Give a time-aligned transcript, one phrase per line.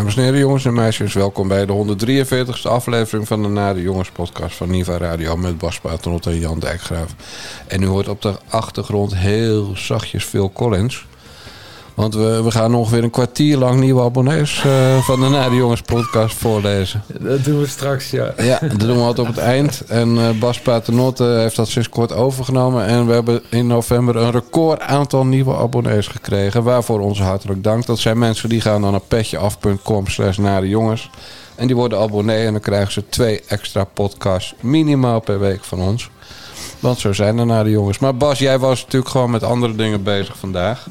[0.00, 4.10] Dames en heren, jongens en meisjes, welkom bij de 143ste aflevering van de Nare Jongens
[4.10, 7.14] podcast van Niva Radio met Bas Paternot en Jan Dijkgraaf.
[7.66, 11.06] En u hoort op de achtergrond heel zachtjes Phil Collins.
[12.00, 15.80] Want we, we gaan ongeveer een kwartier lang nieuwe abonnees uh, van de Nare Jongens
[15.80, 17.02] podcast voorlezen.
[17.20, 18.32] Dat doen we straks, ja.
[18.36, 19.82] Ja, dat doen we altijd op het eind.
[19.88, 22.86] En uh, Bas Paternotte heeft dat sinds kort overgenomen.
[22.86, 26.62] En we hebben in november een record aantal nieuwe abonnees gekregen.
[26.62, 27.86] Waarvoor ons hartelijk dank.
[27.86, 31.10] Dat zijn mensen die gaan dan naar petjeaf.com slash Jongens.
[31.54, 35.80] En die worden abonnee en dan krijgen ze twee extra podcasts minimaal per week van
[35.80, 36.10] ons.
[36.78, 37.98] Want zo zijn er naar de jongens.
[37.98, 40.86] Maar Bas, jij was natuurlijk gewoon met andere dingen bezig vandaag.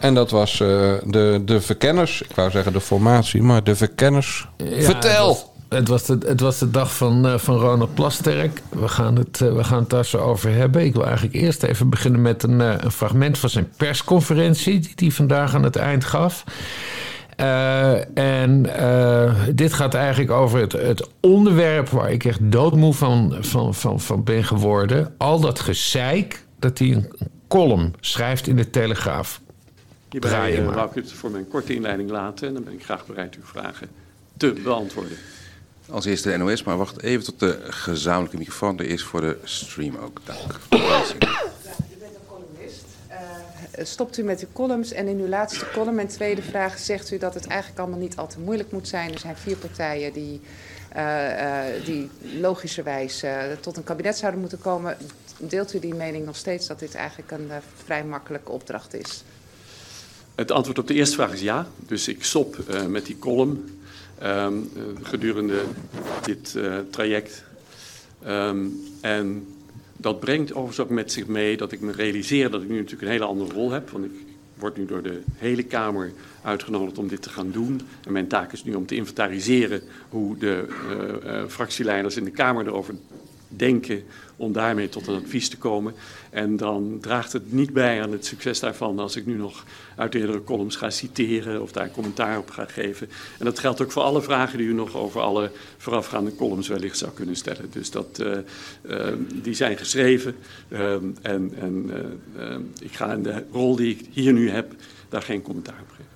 [0.00, 0.68] En dat was uh,
[1.04, 2.22] de, de verkenners.
[2.22, 4.48] Ik wou zeggen de formatie, maar de verkenners.
[4.56, 5.28] Ja, Vertel!
[5.68, 8.62] Het was, het was, de, het was de dag van, uh, van Ronald Plasterk.
[8.68, 10.84] We gaan, het, uh, we gaan het daar zo over hebben.
[10.84, 14.78] Ik wil eigenlijk eerst even beginnen met een, een fragment van zijn persconferentie...
[14.78, 16.44] die hij vandaag aan het eind gaf.
[18.14, 18.62] en
[19.54, 24.24] dit gaat eigenlijk over het, het, onderwerp waar ik echt doodmoe van, van, van, van
[24.24, 25.14] ben geworden.
[25.18, 27.12] Al dat gezeik dat hij een
[27.48, 29.40] column schrijft in de Telegraaf.
[30.10, 33.06] Hierbij uh, wou ik het voor mijn korte inleiding laten en dan ben ik graag
[33.06, 33.88] bereid uw vragen
[34.36, 35.16] te beantwoorden.
[35.90, 39.38] Als eerste de NOS, maar wacht even tot de gezamenlijke microfoon er is voor de
[39.44, 40.20] stream ook.
[40.24, 40.58] Dank.
[43.82, 47.18] stopt u met uw columns en in uw laatste column en tweede vraag zegt u
[47.18, 49.12] dat het eigenlijk allemaal niet al te moeilijk moet zijn.
[49.12, 50.40] Er zijn vier partijen die,
[50.96, 54.96] uh, uh, die logischerwijs uh, tot een kabinet zouden moeten komen.
[55.38, 57.50] Deelt u die mening nog steeds dat dit eigenlijk een
[57.84, 59.24] vrij makkelijke opdracht is?
[60.40, 61.68] Het antwoord op de eerste vraag is ja.
[61.86, 63.64] Dus ik stop uh, met die column
[64.22, 65.62] um, uh, gedurende
[66.24, 67.44] dit uh, traject.
[68.28, 69.46] Um, en
[69.96, 73.02] dat brengt overigens ook met zich mee dat ik me realiseer dat ik nu natuurlijk
[73.02, 73.90] een hele andere rol heb.
[73.90, 74.10] Want ik
[74.54, 76.12] word nu door de hele Kamer
[76.42, 77.80] uitgenodigd om dit te gaan doen.
[78.06, 80.64] En mijn taak is nu om te inventariseren hoe de
[81.48, 82.94] fractieleiders in de Kamer erover
[83.56, 84.02] denken
[84.36, 85.94] om daarmee tot een advies te komen.
[86.30, 89.64] En dan draagt het niet bij aan het succes daarvan als ik nu nog
[89.96, 93.08] uit eerdere columns ga citeren of daar commentaar op ga geven.
[93.38, 96.98] En dat geldt ook voor alle vragen die u nog over alle voorafgaande columns wellicht
[96.98, 97.70] zou kunnen stellen.
[97.70, 98.38] Dus dat, uh,
[98.90, 99.06] uh,
[99.42, 100.34] die zijn geschreven
[100.68, 101.90] uh, en, en
[102.80, 104.72] ik ga in de rol die ik hier nu heb
[105.08, 106.09] daar geen commentaar op geven.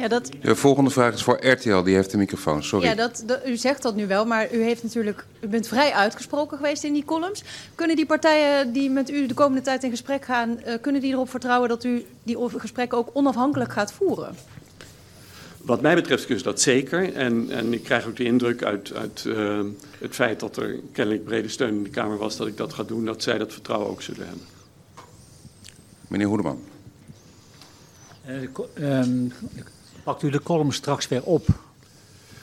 [0.00, 0.30] Ja, dat...
[0.42, 2.62] De volgende vraag is voor RTL, die heeft de microfoon.
[2.62, 2.86] Sorry.
[2.86, 5.92] Ja, dat, dat, u zegt dat nu wel, maar u, heeft natuurlijk, u bent vrij
[5.92, 7.42] uitgesproken geweest in die columns.
[7.74, 10.60] Kunnen die partijen die met u de komende tijd in gesprek gaan...
[10.66, 14.34] Uh, kunnen die erop vertrouwen dat u die gesprekken ook onafhankelijk gaat voeren?
[15.56, 17.14] Wat mij betreft is dat zeker.
[17.14, 19.60] En, en ik krijg ook de indruk uit, uit uh,
[19.98, 22.36] het feit dat er kennelijk brede steun in de Kamer was...
[22.36, 24.44] dat ik dat ga doen, dat zij dat vertrouwen ook zullen hebben.
[26.08, 26.60] Meneer Hoedeman.
[28.28, 29.32] Uh, um,
[30.02, 31.46] Pakt u de column straks weer op?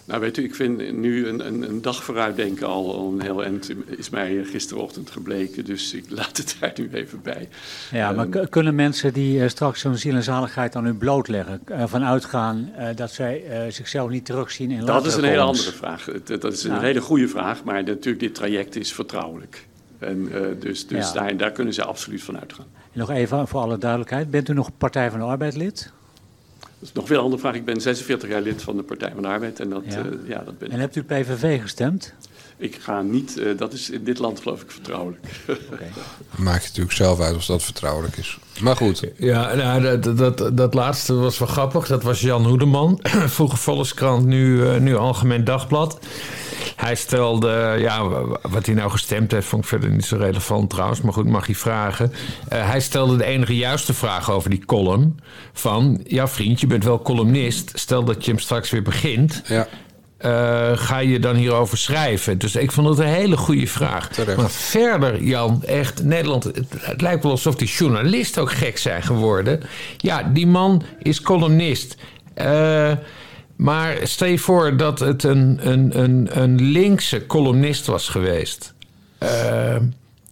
[0.07, 3.43] Nou, weet u, ik vind nu een, een, een dag vooruitdenken al, al een heel
[3.43, 5.65] eind is mij gisterochtend gebleken.
[5.65, 7.49] Dus ik laat het daar nu even bij.
[7.91, 11.61] Ja, maar um, kunnen mensen die uh, straks zo'n ziel en zaligheid aan u blootleggen,
[11.65, 15.71] ervan uitgaan uh, dat zij uh, zichzelf niet terugzien in Dat is een hele andere
[15.71, 16.09] vraag.
[16.23, 16.79] Dat, dat is een ja.
[16.79, 19.65] hele goede vraag, maar natuurlijk, dit traject is vertrouwelijk.
[19.99, 20.29] En
[20.59, 21.13] dus, dus ja.
[21.13, 22.65] daar, daar kunnen ze absoluut van uitgaan.
[22.91, 25.91] En nog even voor alle duidelijkheid, bent u nog Partij van de Arbeid lid?
[26.79, 27.55] Dat is nog een andere vraag.
[27.55, 29.59] Ik ben 46 jaar lid van de Partij van de Arbeid.
[29.59, 30.05] En, dat, ja.
[30.05, 32.13] Uh, ja dat ben en hebt u PVV gestemd?
[32.57, 35.25] Ik ga niet, uh, dat is in dit land geloof ik vertrouwelijk.
[35.47, 35.89] Okay.
[36.37, 38.37] Maakt je natuurlijk zelf uit of dat vertrouwelijk is.
[38.61, 39.03] Maar goed.
[39.17, 41.87] Ja, nou, dat, dat, dat laatste was wel grappig.
[41.87, 42.99] Dat was Jan Hoedeman,
[43.37, 45.99] vroeger Volkskrant, nu, uh, nu Algemeen Dagblad.
[46.87, 48.07] Hij stelde, ja,
[48.41, 51.01] wat hij nou gestemd heeft, vond ik verder niet zo relevant trouwens.
[51.01, 52.11] Maar goed, mag je vragen.
[52.53, 55.19] Uh, hij stelde de enige juiste vraag over die column.
[55.53, 57.71] Van, ja vriend, je bent wel columnist.
[57.73, 59.41] Stel dat je hem straks weer begint.
[59.45, 59.67] Ja.
[60.21, 62.37] Uh, ga je dan hierover schrijven?
[62.37, 64.09] Dus ik vond het een hele goede vraag.
[64.09, 64.37] Terecht.
[64.37, 66.43] Maar verder, Jan, echt, Nederland...
[66.43, 69.61] Het, het, lijkt wel alsof die journalisten ook gek zijn geworden.
[69.97, 71.97] Ja, die man is columnist.
[72.35, 72.91] Uh,
[73.57, 78.73] maar stel je voor dat het een, een, een, een linkse columnist was geweest.
[79.23, 79.75] Uh,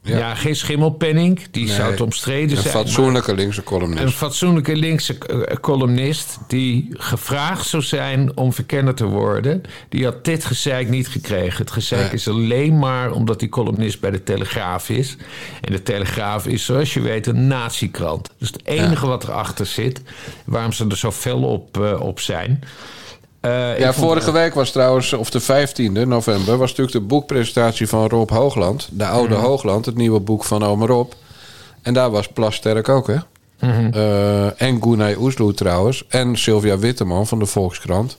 [0.05, 0.17] ja.
[0.17, 0.35] ja.
[0.35, 2.75] geen schimmelpenning, die nee, zou het omstreden een zijn.
[2.75, 4.03] Een fatsoenlijke linkse columnist.
[4.03, 5.17] Een fatsoenlijke linkse
[5.61, 11.57] columnist die gevraagd zou zijn om verkenner te worden, die had dit gezeik niet gekregen.
[11.57, 12.13] Het gezeik nee.
[12.13, 15.17] is alleen maar omdat die columnist bij de Telegraaf is.
[15.61, 18.29] En de Telegraaf is, zoals je weet, een natiekrant.
[18.37, 19.11] Dus het enige ja.
[19.11, 20.01] wat erachter zit,
[20.45, 22.63] waarom ze er zo fel op, uh, op zijn.
[23.45, 28.07] Uh, ja, vorige week was trouwens, of de 15e november, was natuurlijk de boekpresentatie van
[28.07, 28.89] Rob Hoogland.
[28.91, 29.41] De Oude mm.
[29.41, 31.11] Hoogland, het nieuwe boek van Omer Rob.
[31.81, 33.17] En daar was Plasterk ook, hè?
[33.91, 36.03] Eh, en Gunay Oesloe trouwens.
[36.07, 38.17] En Sylvia Witteman van de Volkskrant.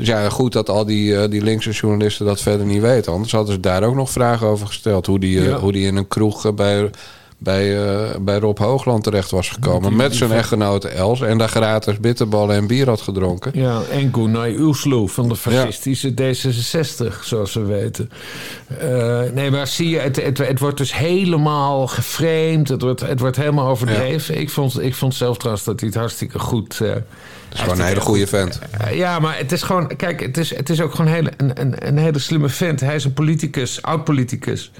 [0.00, 3.12] Dus ja, goed dat al die, eh, die linkse journalisten dat verder niet weten.
[3.12, 5.06] Anders hadden ze daar ook nog vragen over gesteld.
[5.06, 5.58] Hoe die, eh, Ja.
[5.58, 6.90] hoe die in een kroeg eh, bij,
[7.42, 9.96] bij, eh, bij Rob Hoogland terecht was gekomen.
[9.96, 11.20] met zijn echtgenote Els.
[11.20, 13.50] En daar gratis bitterballen en bier had gedronken.
[13.54, 18.10] Ja, en Gunay Oesloe van de fascistische D66, zoals we weten.
[18.80, 22.68] Eh, nee, maar zie je, het, het, het wordt dus helemaal geframed.
[22.68, 24.40] Het wordt, het wordt helemaal overdreven.
[24.40, 26.80] Ik, vond, ik vond zelf trouwens dat hij het hartstikke goed...
[26.80, 27.02] eh, Dat
[27.52, 28.58] is gewoon een hele goede vent.
[28.92, 29.96] ja, maar het is gewoon...
[29.96, 32.80] Kijk, het is, het is ook gewoon een hele, een, een, een hele slimme vent.
[32.80, 34.70] Hij is een politicus, oud-politicus.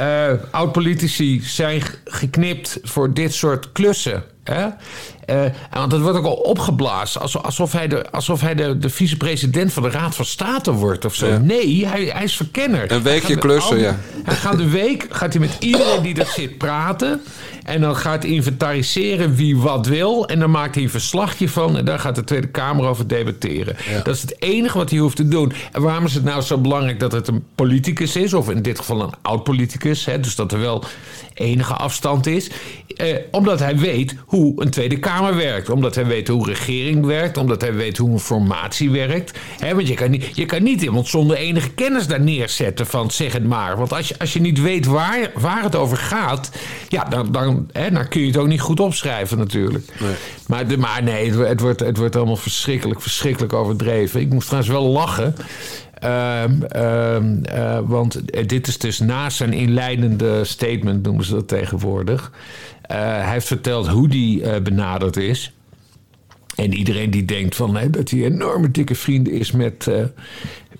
[0.00, 4.24] Eh, Oud-politici zijn geknipt voor dit soort klussen.
[4.44, 4.66] Hè?
[5.26, 9.72] Eh, want het wordt ook al opgeblazen alsof, hij, de, alsof hij de, de vicepresident
[9.72, 11.26] van de Raad van State wordt of zo.
[11.26, 11.38] Ja.
[11.38, 12.92] Nee, hij, hij is verkenner.
[12.92, 13.98] Een weekje klussen, ja.
[14.24, 17.20] Hij gaat de week gaat hij met iedereen die er zit praten.
[17.64, 20.26] En dan gaat hij inventariseren wie wat wil.
[20.28, 21.76] En dan maakt hij een verslagje van.
[21.76, 23.76] En daar gaat de Tweede Kamer over debatteren.
[24.04, 25.52] Dat is het enige wat hij hoeft te doen.
[25.72, 28.34] En waarom is het nou zo belangrijk dat het een politicus is?
[28.34, 30.04] Of in dit geval een oud-politicus.
[30.20, 30.84] Dus dat er wel
[31.34, 32.50] enige afstand is.
[32.96, 35.70] Eh, omdat hij weet hoe een Tweede Kamer werkt.
[35.70, 37.36] Omdat hij weet hoe regering werkt.
[37.36, 39.38] Omdat hij weet hoe een formatie werkt.
[39.58, 43.10] Hè, want je kan, niet, je kan niet iemand zonder enige kennis daar neerzetten van
[43.10, 43.76] zeg het maar.
[43.76, 46.50] Want als je, als je niet weet waar, waar het over gaat...
[46.88, 49.92] Ja, dan, dan, hè, dan kun je het ook niet goed opschrijven natuurlijk.
[50.46, 54.20] Maar, de, maar nee, het, wordt- het, wordt, het wordt allemaal verschrikkelijk, verschrikkelijk overdreven.
[54.20, 55.34] Ik moest trouwens wel lachen...
[56.00, 62.30] Ehm, ehm, eh, want dit is dus na zijn inleidende statement, noemen ze dat tegenwoordig.
[62.90, 65.52] Eh, hij heeft verteld hoe die eh, benaderd is.
[66.56, 70.04] En iedereen die denkt van, hè, dat hij enorme dikke vrienden is met, eh,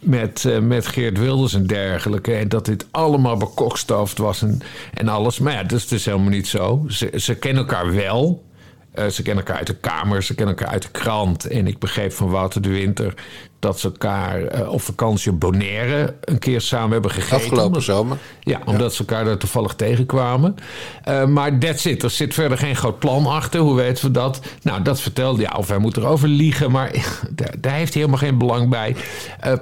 [0.00, 2.34] met, met Geert Wilders en dergelijke.
[2.34, 4.60] En dat dit allemaal bekokstoofd was en,
[4.94, 5.38] en alles.
[5.38, 6.84] Maar ja, dat is dus helemaal niet zo.
[7.16, 8.44] Ze kennen elkaar wel.
[8.92, 11.44] Eh, ze kennen elkaar uit de Kamer, ze kennen elkaar uit de krant.
[11.44, 13.14] En ik begreep van Wouter de Winter
[13.58, 17.36] dat ze elkaar eh, op vakantie op Bonaire een keer samen hebben gegeten.
[17.36, 18.16] Afgelopen Omdat- zomer.
[18.40, 20.56] ja, omdat ze elkaar daar toevallig tegenkwamen.
[21.04, 22.02] Eh, maar that's it.
[22.02, 23.60] Er zit verder geen groot plan achter.
[23.60, 24.40] Hoe weten we dat?
[24.62, 26.70] Nou, dat vertelde ja, of hij moet erover liegen.
[26.70, 26.90] Maar
[27.30, 28.96] daar, daar heeft hij helemaal geen belang bij.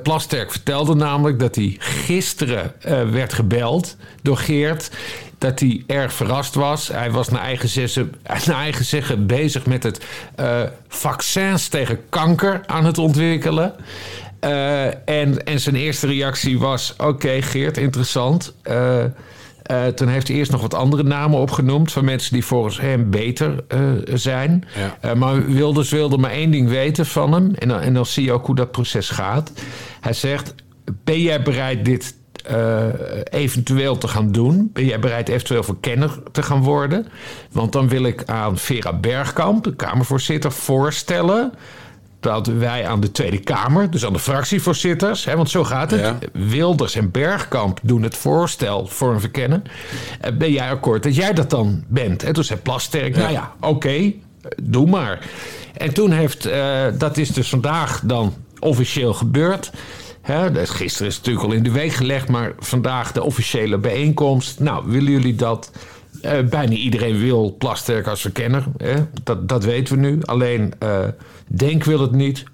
[0.03, 2.73] Plasterk vertelde namelijk dat hij gisteren
[3.13, 4.91] werd gebeld door Geert.
[5.39, 6.89] Dat hij erg verrast was.
[6.89, 8.15] Hij was naar eigen, zeggen,
[8.47, 10.05] naar eigen zeggen bezig met het
[10.35, 13.75] eh, vaccins tegen kanker aan het ontwikkelen.
[14.41, 18.55] Eh, en, en zijn eerste reactie was: Oké, Geert, interessant.
[18.63, 19.05] Eh,
[19.95, 23.65] toen heeft hij eerst nog wat andere namen opgenoemd van mensen die volgens hem beter
[24.15, 24.65] zijn.
[25.03, 25.15] Ja.
[25.15, 27.55] Maar Wilders wilde maar één ding weten van hem.
[27.55, 29.53] En dan, en dan zie je ook hoe dat proces gaat.
[30.01, 30.55] Hij zegt:
[31.05, 32.18] Ben jij bereid dit
[32.49, 32.85] eh,
[33.41, 34.71] eventueel te gaan doen?
[34.73, 37.07] Ben jij bereid eventueel verkenner te gaan worden?
[37.53, 41.53] Want dan wil ik aan Vera Bergkamp, de Kamervoorzitter, voorstellen
[42.21, 46.01] dat wij aan de Tweede Kamer, dus aan de fractievoorzitters, hè, want zo gaat het.
[46.01, 46.19] Ja.
[46.33, 49.65] Wilders en Bergkamp doen het voorstel voor een verkennen.
[50.21, 52.23] Eh, Ben jij akkoord dat jij dat dan bent?
[52.23, 54.13] En toen zei Plasterk, nou ja, oké, eh,
[54.63, 55.27] doe maar.
[55.77, 56.49] En toen heeft,
[56.99, 59.71] dat is dus vandaag dan officieel gebeurd.
[60.29, 64.61] Hè, gisteren is het natuurlijk al in de week gelegd, maar vandaag de officiële bijeenkomst.
[64.61, 65.71] Nou, willen jullie dat?
[66.23, 68.65] Eh, bijna iedereen wil Plasterk als verkenner.
[68.77, 68.95] Hè?
[69.23, 70.23] Dat, dat weten we nu.
[70.23, 70.99] Alleen eh,
[71.47, 72.45] Denk wil het niet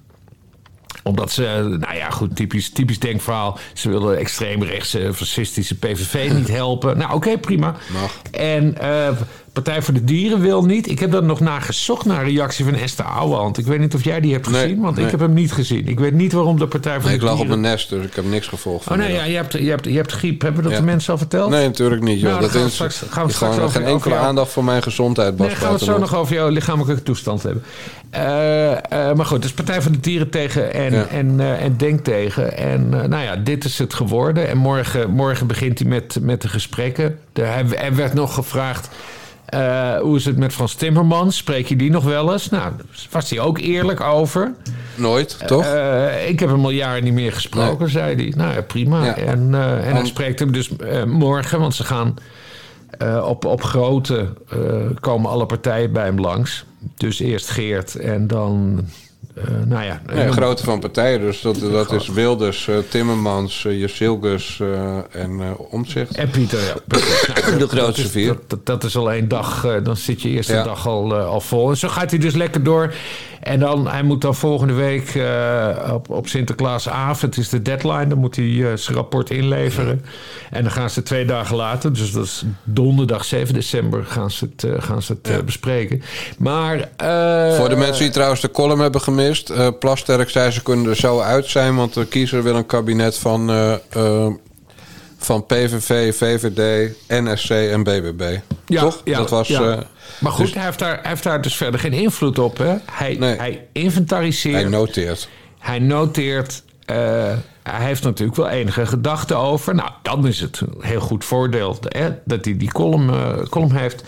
[1.02, 3.58] omdat ze, nou ja, goed, typisch, typisch denkverhaal.
[3.72, 6.98] Ze willen extreemrechtse, fascistische PVV niet helpen.
[6.98, 7.76] Nou, oké, prima.
[7.92, 8.22] Mag.
[8.30, 9.08] En eh,
[9.54, 10.90] Partij voor de Dieren wil niet.
[10.90, 13.58] Ik heb er nog naar gezocht naar een reactie van Esther Ouwehand.
[13.58, 15.04] Ik weet niet of jij die hebt Nee, gezien, want nee.
[15.04, 15.86] ik heb hem niet gezien.
[15.88, 17.60] Ik weet niet waarom de Partij voor Nee, ik de lag op Dieren...
[17.60, 18.90] mijn nest, dus ik heb niks gevolgd.
[18.90, 20.42] Oh nee, ja, je hebt, je, hebt, je hebt griep.
[20.42, 20.78] Hebben dat Ja.
[20.78, 21.50] de mensen al verteld?
[21.50, 22.20] Nee, natuurlijk niet.
[22.20, 22.28] Joh.
[22.30, 24.52] Nou, dan dat gaan we is straks- gaan we straks over- geen enkele jou- aandacht
[24.52, 27.62] voor mijn gezondheid, Bas Nee, gaan we het zo nog over jouw lichamelijke toestand hebben.
[28.10, 31.06] Eh, eh, maar goed, dus Partij voor de Dieren tegen en, Ja.
[31.06, 32.56] en, eh, en Denk tegen.
[32.58, 34.48] En nou ja, dit is het geworden.
[34.48, 37.18] En morgen, morgen begint hij met, met de gesprekken.
[37.32, 38.88] De, hij, hij werd nog gevraagd...
[39.46, 41.36] eh, hoe is het met Frans Timmermans?
[41.36, 42.50] Spreek je die nog wel eens?
[42.50, 42.72] Nou,
[43.10, 44.52] was hij ook eerlijk over.
[44.94, 45.64] Nooit, toch?
[45.64, 48.32] Eh, ik heb hem al jaren niet meer gesproken, zei hij.
[48.36, 49.04] Nou ja, prima.
[49.04, 49.16] Ja.
[49.16, 52.14] En, eh, en hij spreekt hem dus eh, morgen, want ze gaan
[52.98, 54.58] eh, op, op grote eh,
[55.00, 56.64] komen alle partijen bij hem langs.
[56.96, 58.80] Dus eerst Geert en dan
[59.34, 61.20] eh, nou ja, Nee, grootte van partijen.
[61.20, 64.60] Dus dat, dat is Wilders, eh, Timmermans, uh, Jezilgus
[65.10, 66.16] en Omtzigt.
[66.16, 66.74] En Pieter, ja.
[67.34, 68.26] Nou, De dat- grootste dat is- vier.
[68.26, 70.62] Dat, dat, dat is al één dag, dan zit je eerste Ja.
[70.62, 71.70] dag al, al vol.
[71.70, 72.94] En zo gaat hij dus lekker door.
[73.44, 78.18] En dan, hij moet dan volgende week eh, op, op Sinterklaasavond, is de deadline, dan
[78.18, 80.04] moet hij eh, zijn rapport inleveren.
[80.50, 84.44] En dan gaan ze twee dagen later, dus dat is donderdag 7 december, gaan ze
[84.44, 86.02] het, eh, gaan ze het bespreken.
[86.38, 86.76] Maar...
[87.56, 89.78] Voor de mensen die trouwens de column hebben gemist.
[89.78, 91.76] Plasterk zei ze kunnen er zo uit zijn.
[91.76, 93.50] Want de kiezer wil een kabinet van,
[95.24, 98.36] van PVV, VVD, NSC en BBB.
[98.66, 99.00] Ja, Toch?
[99.04, 99.70] ja, dat was, ja.
[99.72, 99.78] eh,
[100.20, 102.58] maar goed, dus- hij, heeft daar, hij heeft daar dus verder geen invloed op.
[102.58, 102.74] Hè?
[102.92, 103.36] Hij, Nee.
[103.36, 104.54] hij inventariseert.
[104.60, 105.28] hij noteert.
[105.58, 106.62] Hij noteert.
[106.84, 106.96] eh,
[107.62, 109.74] hij heeft natuurlijk wel enige gedachten over.
[109.74, 113.76] Nou, dan is het een heel goed voordeel hè, dat hij die column, eh, column
[113.76, 114.04] heeft.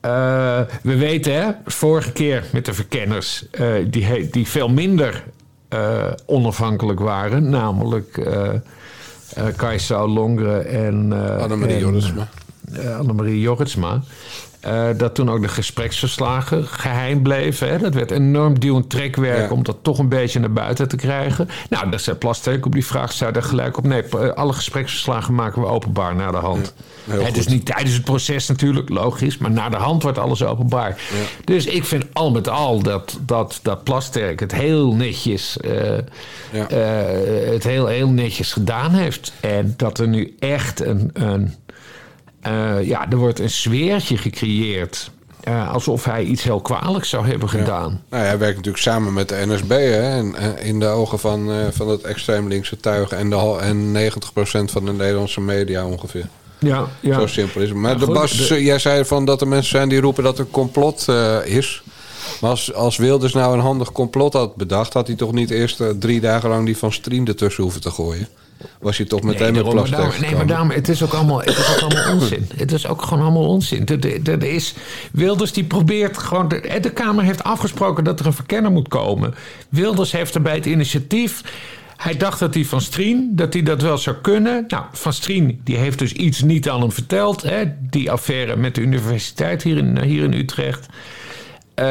[0.00, 5.24] Eh, we weten, hè, vorige keer met de verkenners, eh, die, die veel minder
[5.68, 8.20] eh, onafhankelijk waren, namelijk
[9.36, 11.12] eh Kajsa Longre en.
[11.12, 12.26] eh, Annemarie Jorritsma.
[12.74, 14.02] eh, Annemarie Jorritsma.
[14.60, 17.68] Eh, dat toen ook de gespreksverslagen geheim bleven.
[17.68, 17.78] Hè?
[17.78, 19.54] Dat werd enorm duwend trekwerk Ja.
[19.54, 21.48] om dat toch een beetje naar buiten te krijgen.
[21.68, 23.84] Nou, daar zei Plasterk op die vraag, zei er gelijk op...
[23.84, 26.74] nee, eh, alle gespreksverslagen maken we openbaar naar de hand.
[27.04, 27.48] dus goed.
[27.48, 29.38] niet tijdens het proces natuurlijk, logisch...
[29.38, 31.00] maar naar de hand wordt alles openbaar.
[31.44, 35.56] Dus ik vind al met al dat, dat, dat Plasterk het heel netjes...
[35.60, 35.98] eh,
[37.50, 39.32] het heel, heel netjes gedaan heeft.
[39.40, 41.10] En dat er nu echt een...
[41.12, 41.54] een
[42.40, 45.10] eh, ja, er wordt een sfeertje gecreëerd.
[45.40, 48.00] eh, alsof hij iets heel kwalijks zou hebben gedaan.
[48.10, 49.68] Nou, ja, hij werkt natuurlijk samen met de NSB.
[49.70, 53.10] Hè, en, eh, in de ogen van, van het extreem linkse tuig.
[53.10, 56.28] En, de, en 90% van de Nederlandse media ongeveer.
[56.58, 57.20] Ja, ja.
[57.20, 57.78] Zo simpel is het.
[57.78, 60.24] Maar Ja, de goed, Bas, de- jij zei van dat er mensen zijn die roepen
[60.24, 61.06] dat er complot
[61.44, 61.82] is.
[62.40, 64.92] Maar als, als Wilders nou een handig complot had bedacht...
[64.92, 68.28] had hij toch niet eerst drie dagen lang die van Stream ertussen hoeven te gooien?
[68.80, 71.40] Was hij toch meteen met maar plastic daarom- nee, maar daarom, het is ook allemaal,
[71.40, 72.48] het is ook allemaal onzin.
[72.56, 73.86] Het is ook gewoon allemaal onzin.
[74.24, 74.74] Er is,
[75.12, 76.48] Wilders die probeert gewoon...
[76.48, 79.34] De, de Kamer heeft afgesproken dat er een verkenner moet komen.
[79.68, 81.42] Wilders heeft er bij het initiatief...
[81.96, 84.64] Hij dacht dat hij van Strien, dat hij dat wel zou kunnen.
[84.68, 87.42] Nou, van Strien, die heeft dus iets niet aan hem verteld.
[87.42, 87.64] Hè?
[87.90, 90.86] Die affaire met de universiteit hier in, hier in Utrecht.
[91.80, 91.86] Eh,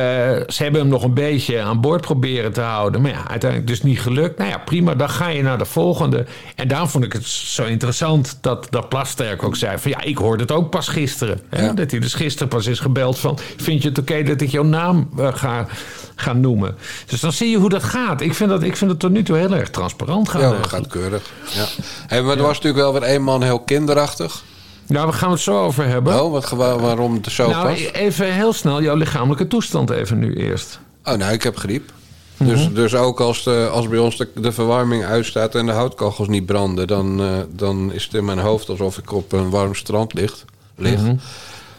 [0.47, 3.01] ze hebben hem nog een beetje aan boord proberen te houden.
[3.01, 4.37] Maar ja, uiteindelijk dus niet gelukt.
[4.37, 6.25] Nou ja, prima, dan ga je naar de volgende.
[6.55, 9.77] En daarom vond ik het zo interessant dat, dat Plasterk ook zei...
[9.77, 11.41] van ja, ik hoorde het ook pas gisteren.
[11.49, 11.65] Hè?
[11.65, 11.73] Ja.
[11.73, 13.37] Dat hij dus gisteren pas is gebeld van...
[13.57, 15.67] vind je het oké dat ik jouw naam eh, ga,
[16.15, 16.75] ga noemen?
[17.05, 18.21] Dus dan zie je hoe dat gaat.
[18.21, 20.41] Ik vind, dat, ik vind het tot nu toe heel erg transparant gaan.
[20.41, 20.93] Ja, dat eigenlijk.
[20.93, 21.31] gaat keurig.
[21.53, 21.65] Ja.
[22.07, 24.43] Hey, maar er was natuurlijk wel weer één man heel kinderachtig.
[24.89, 26.21] Nou, we gaan het zo over hebben.
[26.23, 27.79] Oh, wat, waarom het zo nou, pas?
[27.91, 30.79] even heel snel jouw lichamelijke toestand even nu eerst.
[31.03, 31.91] Oh, nou, ik heb griep.
[32.37, 32.73] Dus, Mhm.
[32.73, 36.45] dus ook als, de, als bij ons de, de verwarming uitstaat en de houtkachels niet
[36.45, 40.13] branden, dan, eh, dan is het in mijn hoofd alsof ik op een warm strand
[40.13, 41.01] ligt, lig.
[41.01, 41.15] Mhm.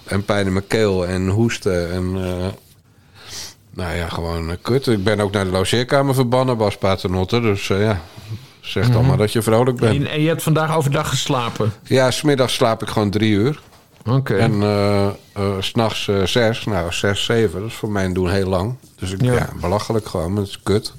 [0.04, 1.90] En pijn in mijn keel en hoesten.
[1.92, 2.46] En, eh,
[3.74, 4.86] nou ja, gewoon eh, kut.
[4.86, 7.40] Ik ben ook naar de logeerkamer verbannen, Bas Paternotte.
[7.40, 8.00] Dus ja,
[8.60, 9.06] zeg dan Mhm.
[9.08, 10.08] maar dat je vrolijk bent.
[10.08, 11.72] En, je hebt vandaag overdag geslapen.
[11.82, 13.60] Ja, smiddags slaap ik gewoon drie uur.
[14.06, 14.36] Oké.
[14.36, 16.64] En eh eh, s'nachts eh, zes.
[16.64, 17.60] Nou, zes, zeven.
[17.60, 18.74] Dat is voor mijn doen heel lang.
[18.98, 19.32] Dus ik, Ja.
[19.32, 19.48] ja.
[19.60, 20.32] belachelijk gewoon.
[20.32, 20.92] maar Het is kut.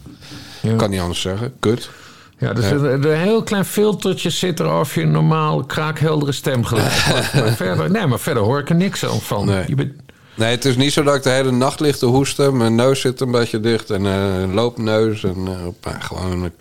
[0.61, 0.75] Ja.
[0.75, 1.53] Kan niet anders zeggen.
[1.59, 1.89] Kut.
[2.37, 6.63] Ja, dus een, een heel klein filtertje zit er of je een normaal kraakheldere stem
[6.65, 7.33] geluid hebt.
[7.43, 9.45] maar verder, Nee, maar verder hoor ik er niks van.
[9.45, 9.63] Nee.
[9.67, 9.93] Je bent,
[10.35, 12.57] Nee, het is niet zo dat ik de hele nacht lig te hoesten.
[12.57, 13.89] Mijn neus zit een beetje dicht.
[13.89, 15.23] En een loopneus.
[15.23, 15.47] En
[15.99, 16.51] gewoon...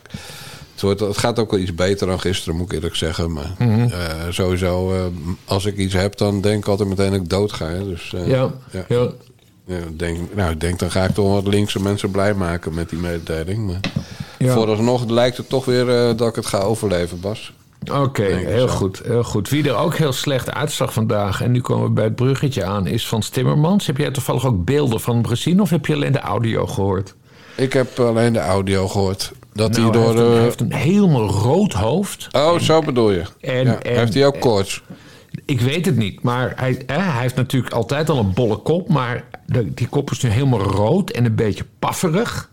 [0.80, 3.32] Het, wordt, het gaat ook wel iets beter dan gisteren, moet ik eerlijk zeggen.
[3.32, 3.80] Maar Mhm.
[3.80, 3.90] eh,
[4.30, 5.04] sowieso, eh,
[5.44, 7.66] als ik iets heb, dan denk ik altijd meteen dat ik dood ga.
[7.66, 7.84] hè.
[7.84, 8.84] Dus, eh, ja, ja.
[8.88, 9.08] ja.
[9.66, 12.88] Ja, denk, nou, ik denk dan ga ik toch wat linkse mensen blij maken met
[12.90, 13.66] die mededeling.
[13.66, 13.80] Maar
[14.38, 14.54] Ja.
[14.54, 15.84] vooralsnog lijkt het toch weer
[16.16, 17.52] dat ik het ga overleven, Bas.
[17.92, 18.74] Oké, heel zo.
[18.74, 19.48] goed, heel goed.
[19.48, 22.86] Wie er ook heel slecht uitzag vandaag, en nu komen we bij het bruggetje aan,
[22.86, 23.86] is van Timmermans.
[23.86, 27.14] Heb jij toevallig ook beelden van hem gezien of heb je alleen de audio gehoord?
[27.56, 29.32] Ik heb alleen de audio gehoord.
[29.52, 30.06] Dat Nou, hij door...
[30.06, 32.28] heeft, een, eh, hij heeft een helemaal rood hoofd.
[32.32, 33.22] Oh, zo bedoel je.
[33.40, 33.78] En- ja.
[33.82, 34.82] en- heeft hij ook koorts?
[35.44, 38.88] Ik weet het niet, maar hij, hij heeft natuurlijk altijd al een bolle kop.
[38.88, 42.48] Maar de- die kop is nu helemaal rood en een beetje pafferig.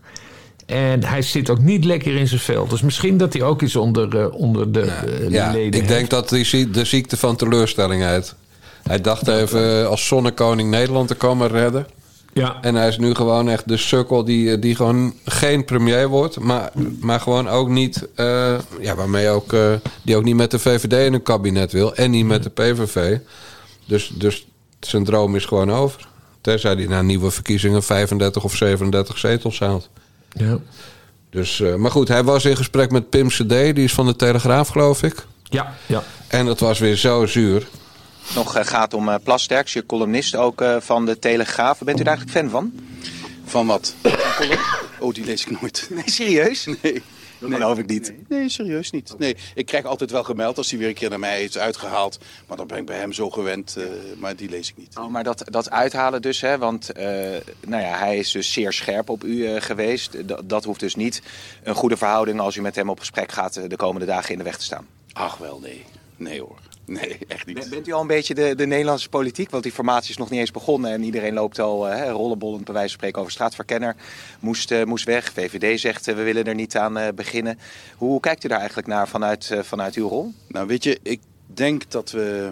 [0.66, 2.66] En hij zit ook niet lekker in zijn vel.
[2.68, 5.88] Dus misschien dat hij ook iets onder, eh, onder de eh, Ja, leden ik heeft.
[5.88, 8.34] denk dat hij de ziekte van teleurstelling heet.
[8.82, 11.86] Hij dacht even als zonnekoning Nederland te komen redden.
[12.32, 16.38] Ja, En hij is nu gewoon echt de sukkel die, die gewoon geen premier wordt.
[16.40, 16.70] Maar,
[17.00, 18.08] maar gewoon ook niet...
[18.14, 19.52] eh, ja, waarmee ook...
[19.52, 21.94] eh, die ook niet met de VVD in een kabinet wil.
[21.94, 23.18] En niet met de PVV.
[23.86, 24.46] Dus, dus
[24.80, 26.08] zijn droom is gewoon over.
[26.40, 29.88] Tenzij hij na nieuwe verkiezingen 35 of 37 zetels haalt.
[30.32, 30.58] Ja.
[31.30, 34.16] Dus, eh, maar goed, hij was in gesprek met Pim CD, die is van de
[34.16, 35.26] Telegraaf, geloof ik.
[35.42, 36.02] Ja, ja.
[36.28, 37.66] En dat was weer zo zuur.
[38.34, 41.78] Nog eh, gaat om eh, Plasterks, je columnist ook eh, van de Telegraaf.
[41.78, 42.72] Bent u daar eigenlijk fan van?
[43.44, 43.94] Van wat?
[45.00, 45.86] Oh, die lees ik nooit.
[45.90, 46.66] Nee, serieus?
[46.82, 47.02] Nee.
[47.40, 48.14] Dat geloof ik niet.
[48.28, 49.14] Nee, nee, serieus niet.
[49.18, 52.18] Nee, ik krijg altijd wel gemeld als hij weer een keer naar mij is uitgehaald.
[52.46, 53.76] Maar dan ben ik bij hem zo gewend,
[54.16, 54.96] maar die lees ik niet.
[54.98, 56.90] Oh, maar dat, dat uithalen dus, hè, want
[57.66, 60.10] nou ja, hij is dus zeer scherp op u geweest.
[60.10, 61.22] D- dat hoeft dus niet
[61.62, 64.44] een goede verhouding als u met hem op gesprek gaat de komende dagen in de
[64.44, 64.86] weg te staan.
[65.12, 65.84] Ach wel, nee.
[66.16, 66.58] Nee hoor.
[66.88, 67.54] Nee, echt niet.
[67.58, 69.50] Ben- Bent u al een beetje de, de Nederlandse politiek?
[69.50, 72.74] Want die formatie is nog niet eens begonnen en iedereen loopt al eh, rollenbollend bij
[72.74, 73.96] wijze van spreken over straatverkenner.
[74.40, 75.32] Moest, eh, moest weg.
[75.32, 77.58] VVD zegt eh, we willen er niet aan beginnen.
[77.96, 80.32] Hoe kijkt u daar eigenlijk naar vanuit, vanuit uw rol?
[80.48, 82.50] Nou, weet je, ik denk dat we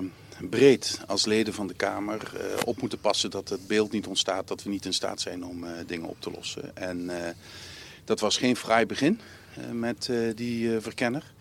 [0.51, 2.33] breed als leden van de Kamer
[2.65, 5.65] op moeten passen dat het beeld niet ontstaat dat we niet in staat zijn om
[5.87, 6.77] dingen op te lossen.
[6.77, 7.11] En
[8.05, 9.21] dat was geen fraai begin
[9.73, 11.33] met die verkenner.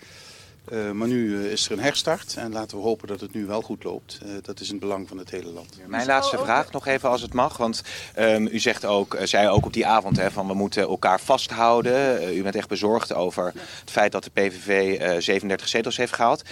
[0.71, 3.45] Eh, maar nu eh, is er een herstart en laten we hopen dat het nu
[3.45, 4.19] wel goed loopt.
[4.21, 5.77] Eh, dat is in het belang van het hele land.
[5.87, 7.57] Mijn laatste vraag nog even als het mag.
[7.57, 11.19] Want ehm, u zegt ook, zei ook op die avond hè, van we moeten elkaar
[11.19, 12.33] vasthouden.
[12.37, 13.45] U bent echt bezorgd over
[13.79, 16.43] het feit dat de PVV eh 37 zetels heeft gehaald.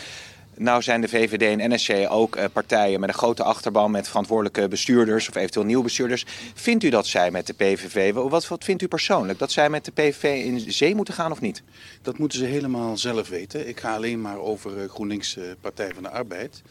[0.56, 4.68] Nou zijn de VVD en NSC ook eh, partijen met een grote achterban met verantwoordelijke
[4.68, 6.26] bestuurders of eventueel nieuwe bestuurders.
[6.54, 9.86] Vindt u dat zij met de PVV, wat, wat vindt u persoonlijk, dat zij met
[9.86, 11.64] de PVV in zee moeten gaan of niet?
[12.02, 13.68] Dat moeten ze helemaal zelf weten.
[13.68, 16.62] Ik ga alleen maar over eh, GroenLinks eh, Partij van de Arbeid.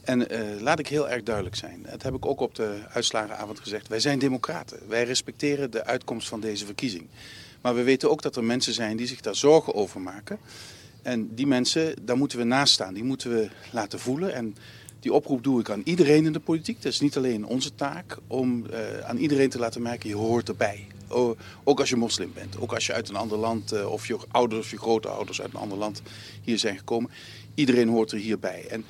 [0.00, 0.26] En
[0.60, 1.86] laat ik heel erg duidelijk zijn.
[1.90, 3.88] Dat heb ik ook op de uitslagenavond gezegd.
[3.88, 4.78] Wij zijn democraten.
[4.88, 7.06] Wij respecteren de uitkomst van deze verkiezing.
[7.60, 10.38] Maar we weten ook dat er mensen zijn die zich daar zorgen over maken.
[11.02, 12.94] En die mensen, daar moeten we naast staan.
[12.94, 14.34] Die moeten we laten voelen.
[14.34, 14.56] En
[15.00, 16.82] die oproep doe ik aan iedereen in de politiek.
[16.82, 20.48] Dat is niet alleen onze taak om eh, aan iedereen te laten merken, je hoort
[20.48, 20.86] erbij.
[21.64, 24.18] Ook als je moslim bent, ook als je uit een ander land, eh, of je
[24.28, 26.02] ouders of je grootouders uit een ander land
[26.42, 27.10] hier zijn gekomen.
[27.54, 28.66] Iedereen hoort er hierbij.
[28.68, 28.84] En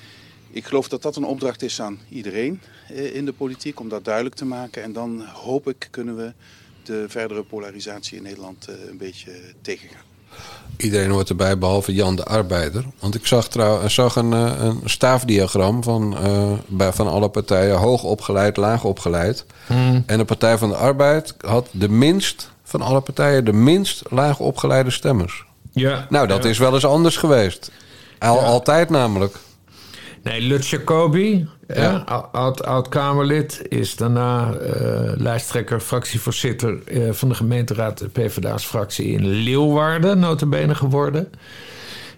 [0.51, 4.05] ik geloof dat dat een opdracht is aan iedereen eh, in de politiek, om dat
[4.05, 4.83] duidelijk te maken.
[4.83, 6.33] En dan hoop ik kunnen we
[6.83, 10.10] de verdere polarisatie in Nederland een beetje tegengaan.
[10.77, 12.85] Iedereen hoort erbij, behalve Jan de Arbeider.
[13.01, 17.77] Want ik zag, trouw, zag een, eh, een staafdiagram van, eh, bij, van alle partijen.
[17.77, 19.45] Hoog opgeleid, laag opgeleid.
[20.07, 23.45] En de Partij van de Arbeid had de minst van alle partijen...
[23.45, 25.45] de minst laag opgeleide stemmers.
[25.73, 26.07] ja.
[26.09, 26.49] Nou, dat ja.
[26.51, 27.71] is wel eens anders geweest.
[28.19, 29.37] Al, Altijd namelijk.
[30.23, 31.83] Nee, Lut Jacobi, Ja.
[31.83, 32.29] ja.
[32.33, 39.27] oud, oud-Kamerlid, is daarna eh, lijsttrekker, fractievoorzitter eh, van de gemeenteraad, de PvdA's fractie in
[39.27, 41.29] Leeuwarden, notabene geworden.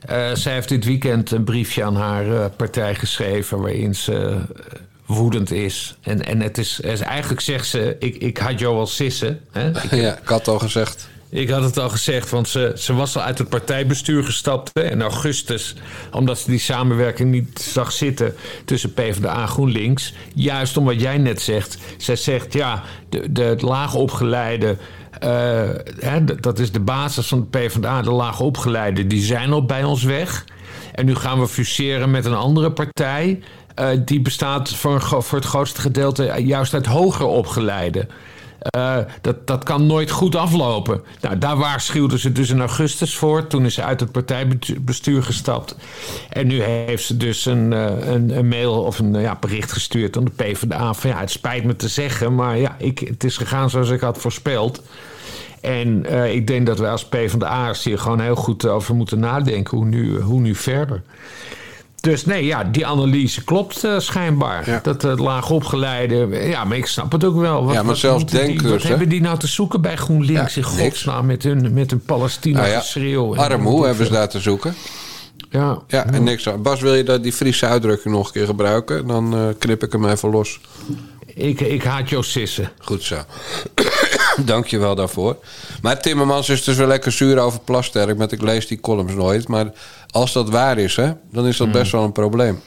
[0.07, 4.37] Eh, zij heeft dit weekend een briefje aan haar eh, partij geschreven waarin ze eh,
[5.07, 5.97] woedend is.
[6.01, 9.41] En, en het is, is eigenlijk zegt ze, ik, ik had jou al sissen.
[9.53, 9.69] Hè?
[9.83, 11.09] Ik Ja, ik had al gezegd.
[11.33, 15.03] Ik had het al gezegd, want ze, ze was al uit het partijbestuur gestapt in
[15.03, 15.75] augustus.
[16.11, 20.15] Omdat ze die samenwerking niet zag zitten tussen PvdA en GroenLinks.
[20.35, 21.79] Juist om wat jij net zegt.
[21.97, 24.77] Zij zegt, ja, de, de laagopgeleide...
[25.21, 25.31] eh,
[25.99, 28.03] hè, dat is de basis van de PvdA.
[28.03, 30.45] De laagopgeleide, die zijn al bij ons weg.
[30.95, 33.41] En nu gaan we fuseren met een andere partij...
[33.75, 38.09] eh, die bestaat voor, het grootste gedeelte juist uit hoger opgeleiden.
[38.63, 41.03] Eh, dat, dat kan nooit goed aflopen.
[41.21, 43.47] Nou, daar waarschuwden ze dus in augustus voor.
[43.47, 45.77] Toen is ze uit het partijbestuur gestapt.
[46.29, 50.17] En nu heeft ze dus een, eh, een, een mail of een ja, bericht gestuurd
[50.17, 50.95] aan de PvdA.
[50.95, 54.01] Van ja, het spijt me te zeggen, maar ja, ik, het is gegaan zoals ik
[54.01, 54.83] had voorspeld.
[55.61, 59.77] En eh, ik denk dat wij als PvdA'ers hier gewoon heel goed over moeten nadenken.
[59.77, 61.03] Hoe nu, hoe nu verder.
[62.03, 64.71] Dus nee, ja, die analyse klopt eh, schijnbaar.
[64.71, 64.81] Ja.
[64.83, 66.29] Dat het laag opgeleide...
[66.49, 67.65] Ja, maar ik snap het ook wel.
[67.65, 68.89] Wat, Ja, maar wat zelfs die- Wat hè?
[68.89, 70.83] hebben die nou te zoeken bij GroenLinks Ja, in niks.
[70.83, 72.71] godsnaam met hun, met hun Palestina Nou
[73.37, 74.75] ja, armoe hebben ze daar te zoeken.
[75.51, 76.63] Ja, Ja, en niks aan.
[76.63, 79.07] Bas, wil je dat die Friese uitdrukking nog een keer gebruiken?
[79.07, 80.61] Dan eh, knip ik hem even los.
[81.27, 82.71] ik, ik haat jouw sissen.
[82.79, 83.17] Goed zo.
[84.45, 85.37] Dank je wel daarvoor.
[85.83, 88.17] Maar Timmermans is dus wel lekker zuur over Plasterk.
[88.17, 89.49] Met ik lees die columns nooit.
[89.49, 89.73] Maar
[90.11, 92.61] als dat waar is, hè, dan is dat best wel een probleem.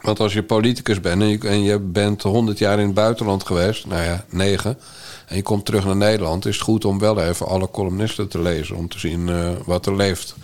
[0.00, 3.46] Want als je politicus bent en je, en je bent 100 jaar in het buitenland
[3.46, 4.78] geweest, nou ja, negen,
[5.26, 8.40] en je komt terug naar Nederland, is het goed om wel even alle columnisten te
[8.40, 10.34] lezen om te zien eh, wat er leeft.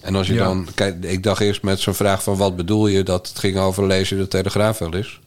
[0.00, 0.44] En als je Ja.
[0.44, 3.58] dan, kijk, ik dacht eerst met zo'n vraag van wat bedoel je dat het ging
[3.58, 5.20] over je de Telegraaf wel eens.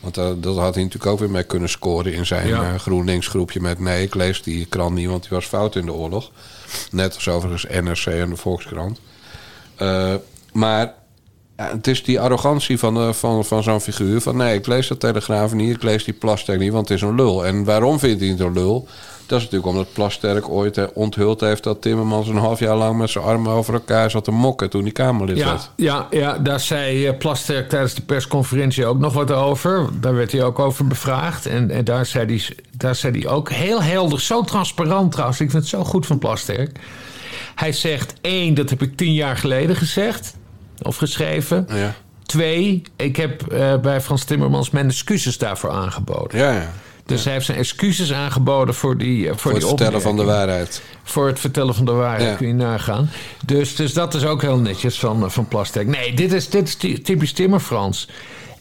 [0.00, 2.72] Want eh, dat had hij natuurlijk ook weer mee kunnen scoren in zijn Ja.
[2.72, 5.86] eh, GroenLinks groepje met nee, ik lees die krant niet, want die was fout in
[5.86, 6.30] de oorlog.
[6.90, 9.00] Net als overigens NRC en de Volkskrant.
[9.76, 10.14] Eh,
[10.52, 10.94] maar
[11.60, 14.20] ja, het is die arrogantie van, eh, van, van zo'n figuur.
[14.20, 17.02] Van nee, ik lees de Telegraaf niet, ik lees die Plasterk niet, want het is
[17.02, 17.46] een lul.
[17.46, 18.88] En waarom vindt hij het een lul?
[19.26, 21.62] Dat is natuurlijk omdat Plasterk ooit eh, onthuld heeft...
[21.62, 24.70] dat Timmermans een half jaar lang met zijn armen over elkaar zat te mokken...
[24.70, 25.70] toen hij Kamerlid Ja, werd.
[25.76, 29.88] ja, ja, daar zei eh, Plasterk tijdens de persconferentie ook nog wat over.
[30.00, 31.46] Daar werd hij ook over bevraagd.
[31.46, 35.40] En, en daar, zei hij, daar zei hij ook heel helder, zo transparant trouwens.
[35.40, 36.78] Ik vind het zo goed van Plasterk.
[37.54, 40.38] Hij zegt, één, dat heb ik tien jaar geleden gezegd.
[40.82, 41.66] Of geschreven.
[41.74, 41.94] Ja,
[42.26, 46.38] Twee, ik heb eh, bij Frans Timmermans mijn excuses daarvoor aangeboden.
[46.38, 46.70] ja, ja.
[47.06, 50.24] Dus hij heeft zijn excuses aangeboden voor die eh, voor, die het vertellen van de
[50.24, 50.82] waarheid.
[51.02, 53.10] Voor het vertellen van de waarheid kun je nagaan.
[53.46, 55.86] Dus, dus dat is ook heel netjes van, van Plasterk.
[55.86, 58.08] Nee, dit is, dit is ty- typisch Timmerfrans.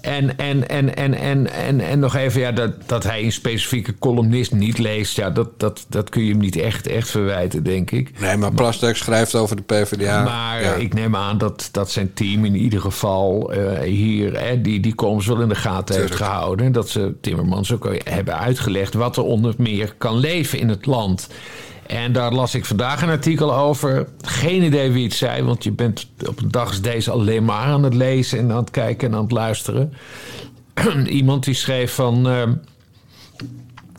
[0.02, 3.98] En, en, en, en, en, en, en nog even, ja, dat, dat hij een specifieke
[4.00, 5.16] columnist niet leest...
[5.16, 8.20] Ja, dat, dat, dat kun je hem niet echt, echt verwijten, denk ik.
[8.20, 10.24] Nee, maar Plasterk schrijft over de PvdA.
[10.24, 10.74] maar ja.
[10.74, 14.40] ik neem aan dat, dat zijn team in ieder geval eh, hier...
[14.40, 16.66] Hè, die, die columns wel in de gaten heeft gehouden.
[16.66, 18.94] En dat ze Timmermans ook hebben uitgelegd...
[18.94, 21.28] wat er onder meer kan leven in het land...
[21.90, 24.08] En daar las ik vandaag een artikel over.
[24.22, 27.66] Geen idee wie het zei, want je bent op een dag als deze alleen maar
[27.66, 29.94] aan het lezen en aan het kijken en aan het luisteren.
[31.06, 32.28] Iemand die schreef van.
[32.30, 32.44] eh,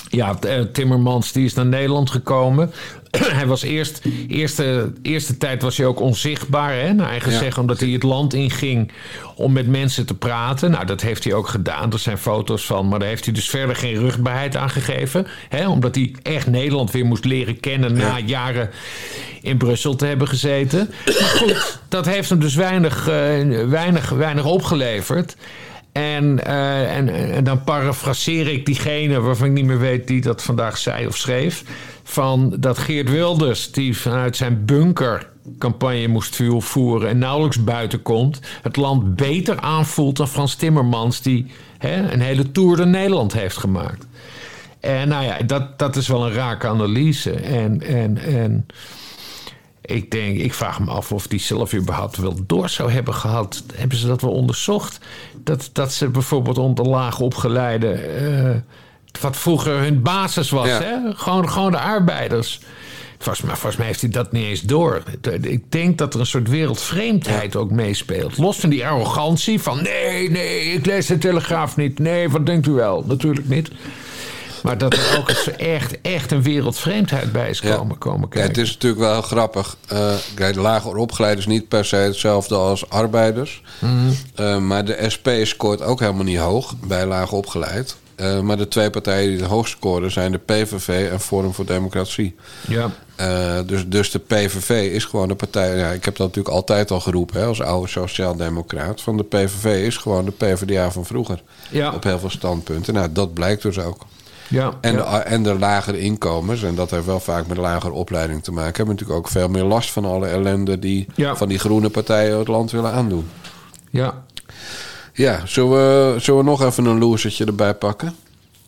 [0.09, 2.72] ja, eh, Timmermans die is naar Nederland gekomen.
[3.38, 7.38] hij was eerst, eerste, eerste tijd was hij ook onzichtbaar, hè, naar eigen Ja.
[7.38, 8.92] zeggen, omdat hij het land inging
[9.36, 10.70] om met mensen te praten.
[10.70, 11.92] Nou, dat heeft hij ook gedaan.
[11.92, 15.26] Er zijn foto's van, maar daar heeft hij dus verder geen rugbaarheid aan gegeven.
[15.48, 18.70] Hè, omdat hij echt Nederland weer moest leren kennen na jaren
[19.42, 20.90] in Brussel te hebben gezeten.
[21.06, 23.14] Maar goed, dat heeft hem dus weinig, eh,
[23.68, 25.36] weinig, weinig opgeleverd.
[25.92, 30.42] En, eh, en, en dan parafraseer ik diegene waarvan ik niet meer weet die dat
[30.42, 31.62] vandaag zei of schreef.
[32.02, 38.02] Van dat Geert Wilders, die vanuit zijn bunker campagne moest vo- voeren en nauwelijks buiten
[38.02, 41.46] komt, het land beter aanvoelt dan Frans Timmermans, die
[41.78, 44.06] hè, een hele tour door Nederland heeft gemaakt.
[44.80, 47.32] En nou ja, dat, dat is wel een rake analyse.
[47.32, 48.66] En, en, en
[49.80, 53.62] ik denk, ik vraag me af of die zelf überhaupt wel door zou hebben gehad.
[53.74, 54.98] Hebben ze dat wel onderzocht?
[55.44, 57.92] Dat, dat ze bijvoorbeeld onder laag opgeleide.
[57.92, 58.56] eh,
[59.20, 60.80] wat vroeger hun basis was, Ja.
[60.82, 60.96] hè?
[61.14, 62.60] Gewoon, gewoon de arbeiders.
[63.18, 65.02] Volgens mij, volgens mij heeft hij dat niet eens door.
[65.40, 68.38] Ik denk dat er een soort wereldvreemdheid ook meespeelt.
[68.38, 69.82] Los van die arrogantie van...
[69.82, 71.98] nee, nee, ik lees de Telegraaf niet.
[71.98, 73.04] Nee, wat denkt u wel?
[73.06, 73.70] Natuurlijk niet.
[74.62, 77.76] Maar dat er ook echt, echt een wereldvreemdheid bij is Ja.
[77.76, 78.48] komen, komen Ja, kijken.
[78.50, 79.76] het is natuurlijk wel heel grappig.
[79.86, 83.62] Eh kijk, lager opgeleid is niet per se hetzelfde als arbeiders.
[83.78, 83.92] Mhm.
[84.34, 87.96] Eh, maar de SP scoort ook helemaal niet hoog bij lager opgeleid.
[88.20, 91.66] Eh, maar de twee partijen die het hoogst scoren zijn de PVV en Forum voor
[91.66, 92.35] Democratie.
[92.68, 92.90] Ja.
[93.16, 95.76] Eh, dus, dus de PVV is gewoon de partij.
[95.76, 99.00] Ja, ik heb dat natuurlijk altijd al geroepen hè, als oude sociaaldemocraat.
[99.00, 101.42] Van de PVV is gewoon de PvdA van vroeger.
[101.70, 101.92] Ja.
[101.94, 102.94] Op heel veel standpunten.
[102.94, 104.06] Nou, dat blijkt dus ook.
[104.48, 104.98] Ja, En, ja.
[105.18, 108.76] de, en de lagere inkomens, en dat heeft wel vaak met lagere opleiding te maken,
[108.76, 111.37] hebben natuurlijk ook veel meer last van alle ellende die Ja.
[111.37, 113.28] van die groene partijen het land willen aandoen.
[113.90, 114.24] ja.
[115.20, 118.14] Ja, zullen we, zullen we nog even een loesertje erbij pakken?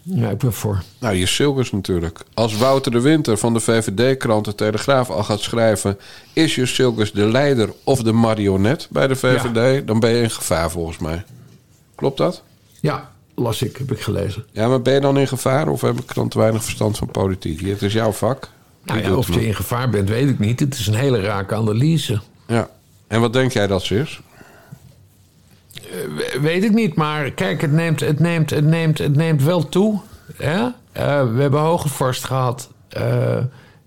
[0.02, 0.82] ja, ik ben voor.
[0.98, 2.20] Nou, je Silkers natuurlijk.
[2.34, 5.98] Als Wouter de Winter van de VVD-krant De Telegraaf al gaat schrijven...
[6.32, 9.86] is je Silkers de leider of de marionet bij de VVD...
[9.86, 11.24] dan ben je in gevaar volgens mij.
[11.94, 12.42] Klopt dat?
[12.80, 14.44] Ja, las ik, heb ik gelezen.
[14.50, 17.10] Ja, maar ben je dan in gevaar of heb ik dan te weinig verstand van
[17.10, 17.60] politiek?
[17.60, 18.48] Het is jouw vak.
[18.84, 20.60] Nou ja, of je in gevaar bent, weet ik niet.
[20.60, 22.20] Het is een hele rake analyse.
[22.46, 22.70] Ja.
[23.06, 24.20] En wat denk jij dat ze is?
[25.92, 29.68] We- Weet ik niet, maar kijk, het neemt, het neemt, het neemt, het neemt wel
[29.68, 30.00] toe.
[30.38, 30.66] Eh,
[31.34, 33.36] we hebben Hogevorst gehad eh,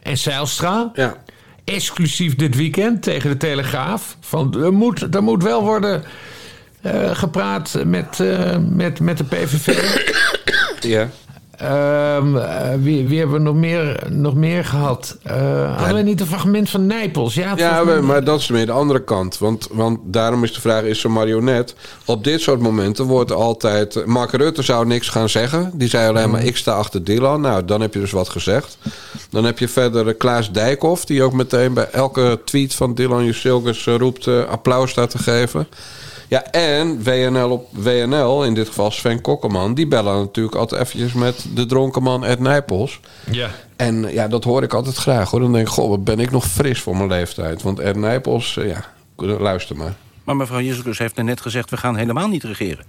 [0.01, 0.91] en Zijlstra.
[0.93, 1.15] Ja.
[1.63, 4.17] Exclusief dit weekend tegen de Telegraaf.
[4.19, 6.03] Van, er, moet, er moet wel worden
[6.81, 9.77] eh, gepraat met, eh, met, met de PVV.
[10.79, 11.09] Ja.
[11.57, 12.17] Eh,
[12.79, 15.17] wie, wie hebben we nog meer, nog meer gehad?
[15.23, 17.33] Eh hadden we niet een fragment van Nijpels?
[17.33, 19.37] Ja, Ja, mij- maar dat is meer de andere kant.
[19.37, 21.75] Want, want daarom is de vraag, is ze marionet?
[22.05, 24.05] Op dit soort momenten wordt altijd...
[24.05, 25.71] Mark Rutte zou niks gaan zeggen.
[25.73, 27.41] Die zei alleen maar, ik sta achter Dylan.
[27.41, 28.77] Nou, dan heb je dus wat gezegd.
[29.29, 31.05] Dan heb je verder eh, Klaas Dijkhoff...
[31.05, 34.27] die ook meteen bij elke tweet van Dylan Jusilkes roept...
[34.27, 35.67] applaus staat te geven.
[36.27, 39.73] Ja, en WNL op WNL, in dit geval Sven Kokkelman...
[39.73, 42.99] die bellen natuurlijk altijd eventjes met de dronken man Ed Nijpels...
[43.31, 43.49] Ja.
[43.75, 45.39] En ja, dat hoor ik altijd graag hoor.
[45.39, 47.61] Dan denk ik, goh, wat ben ik nog fris voor mijn leeftijd.
[47.61, 48.85] Want Ed Nijpels, eh, ja,
[49.15, 49.95] luister maar.
[50.23, 51.69] Maar mevrouw Jezus heeft net gezegd...
[51.69, 52.85] we gaan helemaal niet regeren.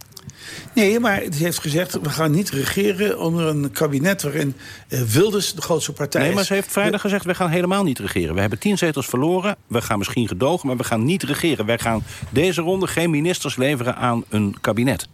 [0.74, 4.54] Nee, maar het heeft gezegd, we gaan niet regeren onder een kabinet waarin
[4.88, 6.36] eh, Wilders de grootste partij Nee, is.
[6.36, 7.24] maar ze heeft vrijdag gezegd...
[7.24, 8.34] we gaan helemaal niet regeren.
[8.34, 9.56] We hebben tien zetels verloren.
[9.66, 11.66] We gaan misschien gedogen, maar we gaan niet regeren.
[11.66, 15.08] Wij gaan deze ronde geen ministers leveren aan een kabinet.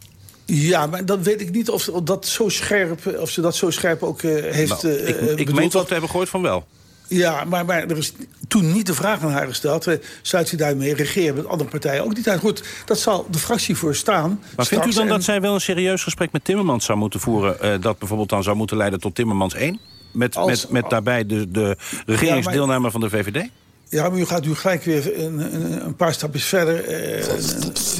[0.44, 4.02] Ja, maar dan weet ik niet of, dat zo scherp, of ze dat zo scherp
[4.02, 5.58] ook eh, heeft Nou, eh, ik eh, ik bedoeld.
[5.58, 6.66] meen toch te hebben gehoord van wel.
[7.12, 8.12] Ja, maar, maar er is
[8.48, 9.86] toen niet de vraag aan haar gesteld.
[9.86, 12.40] eh, Sluit u daarmee regeren met andere partijen ook niet uit?
[12.40, 14.40] Goed, dat zal de fractie voor staan.
[14.56, 17.20] Maar vindt u dan En- dat zij wel een serieus gesprek met Timmermans zou moeten
[17.20, 17.60] voeren...
[17.60, 19.80] eh, dat bijvoorbeeld dan zou moeten leiden tot Timmermans 1?
[20.12, 23.48] Met, Als- met, met daarbij de, de regeringsdeelname van de VVD?
[23.92, 26.84] Ja, maar u gaat nu gelijk weer een, een, een paar stapjes verder.
[26.84, 27.26] eh,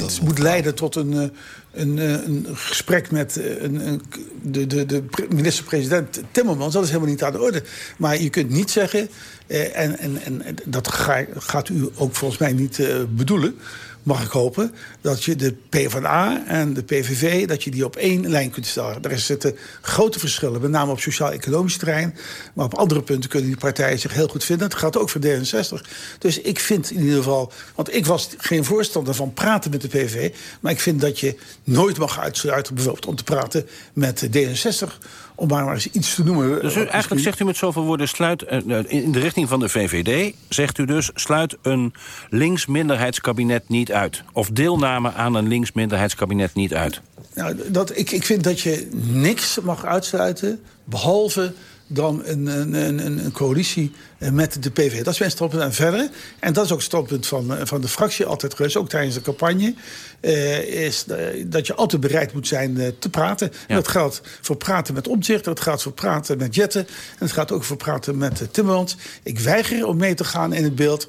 [0.03, 1.27] het moet leiden tot een, eh,
[1.71, 4.01] een, eh, een gesprek met eh, een, een,
[4.41, 6.73] de, de, de pre- minister-president Timmermans.
[6.73, 7.63] Dat is helemaal niet aan de orde.
[7.97, 9.09] Maar je kunt niet zeggen,
[9.47, 13.55] eh, en, en, en dat ga- gaat u ook volgens mij niet eh, bedoelen...
[14.03, 14.71] mag ik hopen,
[15.03, 17.47] dat je de PvdA en de PVV...
[17.47, 19.01] dat je die op één lijn kunt stellen.
[19.01, 22.15] Daar zitten grote verschillen, met name op sociaal-economisch terrein.
[22.53, 24.69] Maar op andere punten kunnen die partijen zich heel goed vinden.
[24.69, 25.89] Dat gaat ook voor D66.
[26.19, 27.51] Dus ik vind in ieder geval...
[27.75, 30.33] want ik was geen voorstander van praten met de PVV...
[30.59, 32.75] maar ik vind dat je nooit mag uitsluiten...
[32.75, 34.87] bijvoorbeeld om te praten met D66...
[35.35, 36.61] om maar, maar eens iets te noemen.
[36.61, 38.07] Dus u, eigenlijk zegt u met zoveel woorden...
[38.07, 41.09] Sluit, eh, eh, in de richting van de VVD zegt u dus...
[41.13, 41.93] sluit een
[42.29, 44.23] links-minderheidskabinet niet uit.
[44.33, 47.01] Of deelname aan een links-minderheidskabinet niet uit.
[47.33, 51.53] Nou, dat, ik, ik vind dat je niks mag uitsluiten, behalve
[51.87, 53.91] dan een, een, een, een coalitie
[54.31, 55.03] met de PV.
[55.03, 55.61] Dat is mijn standpunt.
[55.61, 58.75] En verder, en dat is ook het standpunt van, eh, van de fractie altijd geweest...
[58.75, 59.73] ook tijdens de campagne,
[60.19, 63.51] eh, is eh, dat je altijd bereid moet zijn te praten.
[63.67, 66.87] En dat geldt voor praten met Omtzigt, dat gaat voor praten met Jetten...
[66.87, 68.97] en het gaat ook voor praten met uh, Timmermans.
[69.23, 71.07] Ik weiger om mee te gaan in het beeld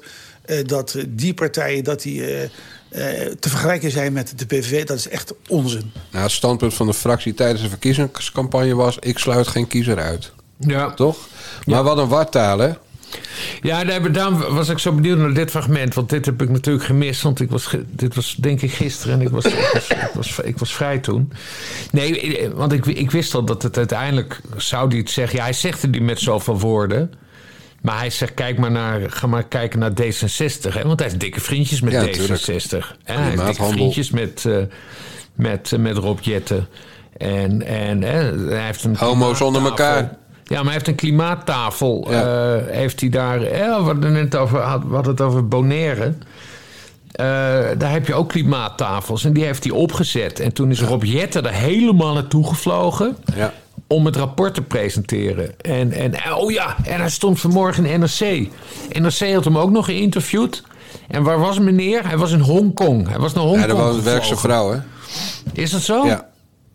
[0.65, 1.83] dat die partijen...
[1.83, 2.49] dat die, eh,
[3.39, 5.91] te vergelijken zijn met de PVV, dat is echt onzin.
[6.11, 8.97] Nou, het standpunt van de fractie tijdens de verkiezingscampagne was...
[8.99, 10.31] ik sluit geen kiezer uit.
[10.59, 10.93] Ja.
[10.93, 11.17] Toch?
[11.65, 12.69] Maar wat een wartaal, hè?
[13.61, 15.93] Ja, daar- daarom was ik zo benieuwd naar dit fragment.
[15.93, 17.21] Want dit heb ik natuurlijk gemist.
[17.21, 19.13] Want ik was, dit was denk ik gisteren.
[19.13, 21.31] En ik was, ik was, ik was, ik was vrij toen.
[21.91, 24.41] Nee, eh, want ik, ik wist al dat het uiteindelijk...
[24.57, 25.37] Zou hij het zeggen...
[25.37, 27.13] Ja, hij zegt het niet met zoveel woorden.
[27.85, 30.73] Maar hij zegt, kijk maar naar, ga maar kijken naar D66.
[30.73, 30.83] Hè?
[30.83, 32.07] Want hij heeft dikke vriendjes met Ja, D66.
[32.29, 32.85] natuurlijk.
[33.03, 34.57] En hij heeft dikke vriendjes met, eh,
[35.35, 36.67] met, eh, met Rob Jetten.
[37.17, 40.17] En, en hè, hij heeft een Homo's onder elkaar.
[40.43, 42.07] Ja, maar hij heeft een klimaattafel.
[42.11, 43.39] eh, heeft hij daar.
[43.39, 46.13] We hadden het net over, had- hadden het over Bonaire.
[47.77, 49.23] Daar heb je ook klimaattafels.
[49.25, 50.39] En die heeft hij opgezet.
[50.39, 53.17] En toen is Rob Jetten er helemaal naartoe gevlogen.
[53.35, 53.53] Ja.
[53.87, 55.61] Om het rapport te presenteren.
[55.61, 58.49] En, en oh ja, en hij stond vanmorgen in NRC.
[58.91, 60.63] NRC had hem ook nog geïnterviewd.
[61.07, 62.07] En waar was meneer?
[62.07, 63.07] Hij was in Hongkong.
[63.07, 63.69] Hij was naar Hongkong.
[63.69, 64.79] Ja, dat was een werkse vrouw, hè?
[65.53, 66.05] Is dat zo?
[66.05, 66.27] Ja.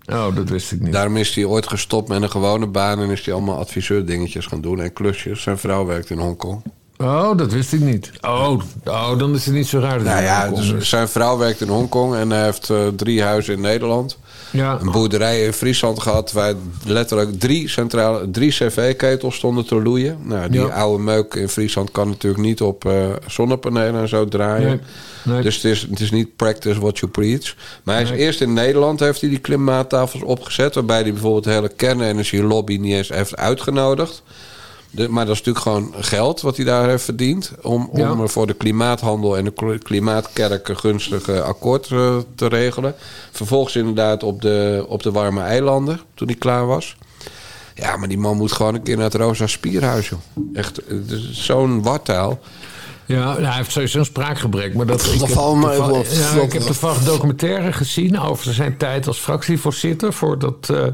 [0.07, 0.93] Oh, dat wist ik niet.
[0.93, 3.01] Daarom is hij ooit gestopt met een gewone baan...
[3.01, 5.43] en is hij allemaal adviseur dingetjes gaan doen en klusjes.
[5.43, 6.63] Zijn vrouw werkt in Hongkong.
[6.99, 8.11] Oh, dat wist ik niet.
[8.21, 9.99] Oh, oh dan is het niet zo raar.
[9.99, 13.55] dat Nou ja, dus zijn vrouw werkt in Hongkong en hij heeft eh, drie huizen
[13.55, 14.19] in Nederland.
[14.53, 14.79] Ja.
[14.81, 16.55] Een boerderij in Friesland gehad waar
[16.87, 20.19] letterlijk drie, centrale, drie cv-ketels stonden te loeien.
[20.23, 20.67] Nou, die Ja.
[20.67, 22.93] oude meuk in Friesland kan natuurlijk niet op eh,
[23.27, 24.67] zonnepanelen en zo draaien.
[24.69, 24.81] Nee,
[25.35, 25.43] nee.
[25.43, 27.55] Dus het is, het is niet practice what you preach.
[27.83, 28.19] Maar hij is Nee.
[28.19, 30.75] eerst in Nederland heeft hij die klimaattafels opgezet...
[30.75, 34.23] waarbij hij bijvoorbeeld de hele kernenergielobby niet eens heeft uitgenodigd.
[34.91, 37.53] De, maar dat is natuurlijk gewoon geld wat hij daar heeft verdiend...
[37.63, 38.17] om, om Ja.
[38.23, 42.95] er voor de klimaathandel en de kl- klimaatkerk een gunstige akkoord eh, te regelen.
[43.31, 46.97] Vervolgens inderdaad op de, op de warme eilanden, toen hij klaar was.
[47.75, 50.19] Ja, maar die man moet gewoon een keer naar het Rosa Spierhuis, joh.
[50.55, 50.81] Echt,
[51.33, 52.39] zo'n wartaal.
[53.07, 54.75] Ja, nou, hij heeft sowieso een spraakgebrek.
[54.75, 55.35] Maar dat, ik, heb ja,
[55.85, 56.43] vlot.
[56.43, 60.13] ik heb toevallig documentaire gezien over zijn tijd als fractievoorzitter.
[60.13, 60.87] Voordat eh,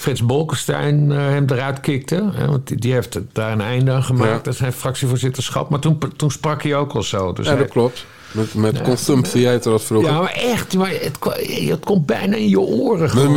[0.00, 2.30] Frits Bolkestein eh, hem eruit kikte.
[2.46, 4.44] Want die, heeft daar een einde aan gemaakt.
[4.44, 4.50] Ja.
[4.50, 5.70] aan zijn fractievoorzitterschap.
[5.70, 7.32] Maar toen, toen sprak hij ook al zo.
[7.32, 8.06] Dus Ja, hij- dat klopt.
[8.32, 10.10] Met, met consumptie heette dat vroeger.
[10.10, 10.74] Ja, maar echt.
[10.76, 11.32] Maar het, ko-
[11.70, 13.10] het komt bijna in je oren.
[13.10, 13.34] Gewoon,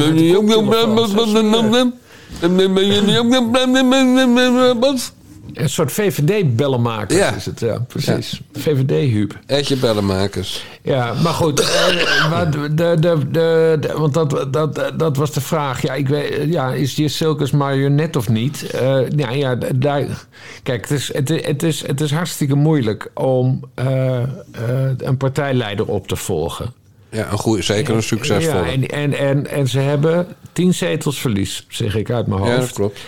[5.46, 5.60] je.
[5.62, 7.34] Een soort VVD-bellenmaker Ja.
[7.36, 8.42] is het, ja, precies.
[8.54, 9.40] VVD-huub.
[9.46, 10.66] Etje bellenmakers.
[10.82, 11.60] Ja, maar goed.
[11.60, 15.82] eh, maar de, de, de, want dat, dat, dat was de vraag.
[15.82, 18.64] Ja, ik weet, ja is die Silkes marionet of niet?
[18.72, 20.06] Eh, ja, ja, daar,
[20.64, 24.28] kijk, het is, het, het, is, het is hartstikke moeilijk om eh, eh,
[24.98, 26.74] een partijleider op te volgen.
[27.10, 28.66] Ja, een goeie, zeker een succesvolle.
[28.66, 32.52] Ja, en, en, en, en ze hebben tien zetels verlies, zeg ik uit mijn hoofd.
[32.54, 33.00] Ja, dat klopt.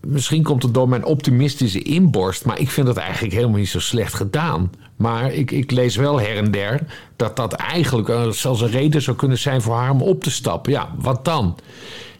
[0.00, 3.80] Misschien komt het door mijn optimistische inborst, maar ik vind dat eigenlijk helemaal niet zo
[3.80, 4.70] slecht gedaan.
[4.96, 6.80] Maar ik, ik lees wel her en der
[7.16, 10.30] dat dat eigenlijk eh, zelfs een reden zou kunnen zijn voor haar om op te
[10.30, 10.72] stappen.
[10.72, 11.56] Ja, wat dan?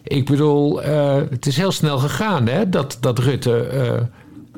[0.03, 4.01] Ik bedoel, eh, het is heel snel gegaan hè, dat, dat Rutte eh,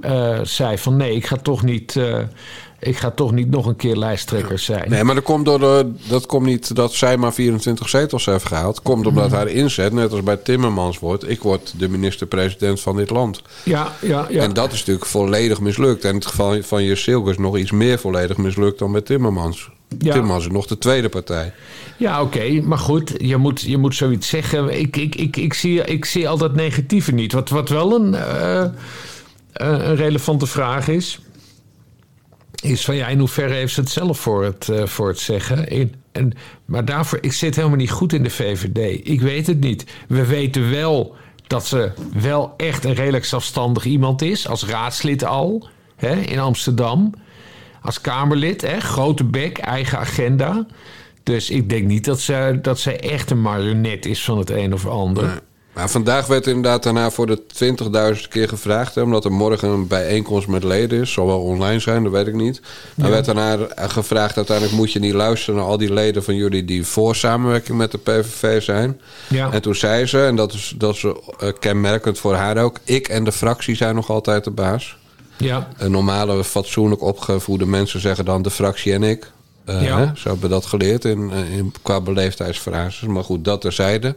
[0.02, 1.96] eh, zei van nee, ik ga toch niet.
[1.96, 2.20] eh,
[2.80, 4.90] ik ga toch niet nog een keer lijsttrekker zijn.
[4.90, 8.46] Nee, maar dat komt, door de, dat komt niet dat zij maar 24 zetels heeft
[8.46, 8.82] gehaald.
[8.82, 11.30] Komt omdat haar inzet, net als bij Timmermans wordt...
[11.30, 13.42] ik word de minister-president van dit land.
[13.64, 14.42] Ja, ja, ja.
[14.42, 16.04] En dat is natuurlijk volledig mislukt.
[16.04, 19.70] En in het geval van Jersilke is nog iets meer volledig mislukt dan bij Timmermans.
[20.00, 20.12] Ja.
[20.12, 21.54] Timmermans is nog de tweede partij.
[21.98, 24.80] Ja, oké, maar goed, je moet, je moet zoiets zeggen.
[24.80, 27.34] Ik, ik, ik, ik, zie, ik zie al dat negatieve niet.
[27.34, 28.66] Wat, wat wel een, eh,
[29.62, 31.20] een relevante vraag is...
[32.64, 35.68] is van ja, in hoeverre heeft ze het zelf voor het, eh, voor het zeggen?
[35.68, 36.34] In, en,
[36.66, 39.08] maar daarvoor, ik zit helemaal niet goed in de VVD.
[39.08, 39.86] Ik weet het niet.
[40.08, 41.16] We weten wel
[41.48, 44.48] dat ze wel echt een redelijk zelfstandig iemand is...
[44.48, 47.14] als raadslid al, hè, in Amsterdam...
[47.82, 50.66] Als Kamerlid, hè, grote bek, eigen agenda.
[51.24, 54.74] Dus ik denk niet dat zij, dat zij echt een marionet is van het een
[54.74, 55.42] of ander.
[55.78, 57.42] Maar vandaag werd inderdaad daarna voor de
[58.22, 58.96] 20.000 keer gevraagd.
[58.96, 61.12] Hè, omdat er morgen een bijeenkomst met leden is.
[61.12, 62.62] Zal wel online zijn, dat weet ik niet.
[62.96, 63.10] Ja.
[63.10, 66.86] werd daarna gevraagd, uiteindelijk moet je niet luisteren naar al die leden van jullie die
[66.86, 69.02] voor samenwerking met de PVV zijn.
[69.30, 69.52] Ja.
[69.52, 73.08] En toen zei ze, en dat is, dat is eh, kenmerkend voor haar ook, ik
[73.08, 74.98] en de fractie zijn nog altijd de baas.
[75.38, 75.68] Ja.
[75.78, 79.32] Een normale, fatsoenlijk opgevoede mensen zeggen dan de fractie en ik.
[79.66, 79.98] Eh, Ja.
[79.98, 80.06] hè?
[80.16, 83.08] Zo hebben we dat geleerd in, eh, in, qua beleefdheidsfrases.
[83.08, 84.16] Maar goed, dat terzijde.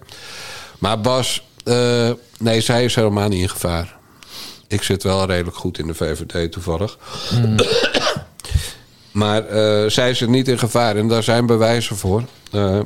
[0.79, 3.99] Maar Bas, eh, nee, zij is helemaal niet in gevaar.
[4.69, 6.99] Ik zit wel redelijk goed in de VVD toevallig.
[9.13, 12.23] maar eh, zij zit niet in gevaar en daar zijn bewijzen voor.
[12.53, 12.81] Eh,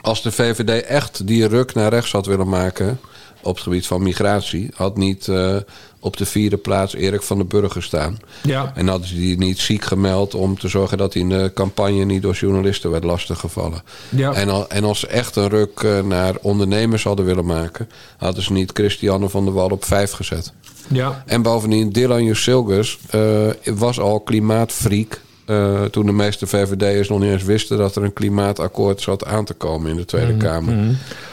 [0.00, 3.00] als de VVD echt die ruk naar rechts had willen maken
[3.42, 5.28] op het gebied van migratie, had niet
[6.04, 8.18] op de vierde plaats Erik van den Burger staan.
[8.42, 8.72] Ja.
[8.74, 12.04] En hadden ze die niet ziek gemeld om te zorgen dat hij in de campagne
[12.04, 13.82] niet door journalisten werd lastiggevallen.
[14.08, 14.32] Ja.
[14.32, 18.42] En, al, en als ze echt een ruk eh, naar ondernemers hadden willen maken, hadden
[18.42, 20.52] ze niet Christiane van der Wal op vijf gezet.
[20.88, 21.22] Ja.
[21.26, 23.20] En bovendien, Dylan Jusilgus eh,
[23.74, 25.20] was al klimaatfreak.
[25.44, 29.44] eh, toen de meeste VVD'ers nog niet eens wisten dat er een klimaatakkoord zat aan
[29.44, 30.74] te komen in de Tweede Mhm, Kamer.
[30.74, 30.92] mhm.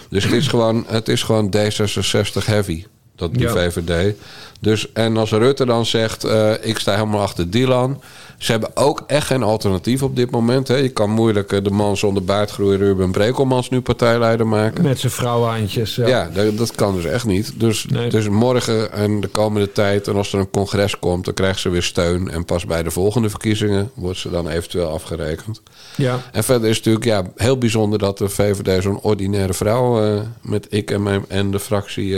[0.10, 2.86] Dus het is gewoon, het is gewoon D66 heavy,
[3.20, 3.52] dat die Ja.
[3.52, 4.16] VVD.
[4.62, 8.02] Dus, en als Rutte dan zegt, eh, ik sta helemaal achter Dylan.
[8.38, 10.68] Ze hebben ook echt geen alternatief op dit moment.
[10.68, 10.76] Hè.
[10.76, 14.84] Je kan moeilijk eh, de man zonder baardgroei Ruben Brekelmans nu partijleider maken.
[14.84, 15.96] Met zijn vrouwenhandjes.
[15.96, 16.08] Ja.
[16.08, 17.54] Ja, dat, dat kan dus echt niet.
[17.56, 21.60] Dus, dus morgen en de komende tijd, en als er een congres komt, dan krijgt
[21.60, 22.30] ze weer steun.
[22.32, 25.62] En pas bij de volgende verkiezingen wordt ze dan eventueel afgerekend.
[25.96, 26.20] Ja.
[26.32, 30.22] En verder is het natuurlijk ja, heel bijzonder dat de VVD zo'n ordinaire vrouw eh,
[30.42, 32.18] met ik en, mijn, en de fractie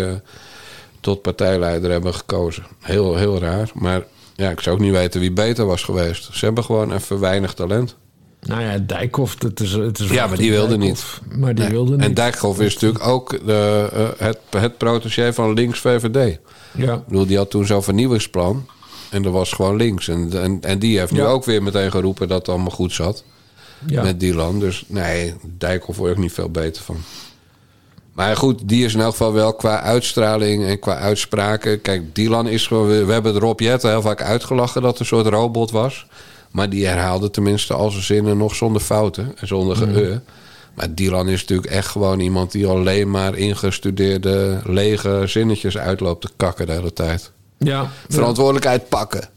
[1.02, 2.64] tot partijleider hebben gekozen.
[2.80, 3.72] Heel, heel raar.
[3.74, 4.04] Maar
[4.36, 6.30] ja, ik zou ook niet weten wie beter was geweest.
[6.34, 7.96] Ze hebben gewoon even weinig talent.
[8.42, 11.04] Nou ja, Dijkhoff, het is, het is Ja, maar die wilde niet.
[11.38, 11.74] Maar die Nee.
[11.74, 12.06] wilde niet.
[12.06, 16.40] En Dijkhoff is natuurlijk ook de, eh, het, het protégé van links VVD.
[16.78, 16.94] Ja.
[16.94, 18.66] Ik bedoel, die had toen zo'n vernieuwingsplan.
[19.10, 20.08] En dat was gewoon links.
[20.08, 21.26] En, en, en die heeft nu Ja.
[21.26, 23.24] ook weer meteen geroepen dat het allemaal goed zat.
[23.88, 24.04] Ja.
[24.04, 24.60] Met Dylan.
[24.60, 26.98] Dus nee, Dijkhoff word ik niet veel beter van.
[28.14, 31.82] Maar goed, die is in elk geval wel qua uitstraling en qua uitspraken.
[31.82, 33.06] Kijk, Dylan is gewoon...
[33.06, 36.06] We hebben Rob Jetten heel vaak uitgelachen dat het een soort robot was.
[36.52, 39.94] Maar die herhaalde tenminste al zijn zinnen nog zonder fouten en zonder Mhm.
[39.94, 40.20] ge
[40.76, 46.30] Maar Dylan is natuurlijk echt gewoon iemand die alleen maar ingestudeerde lege zinnetjes uitloopt te
[46.36, 47.32] kakken de hele tijd.
[47.58, 47.90] Ja.
[48.10, 49.30] Verantwoordelijkheid pakken.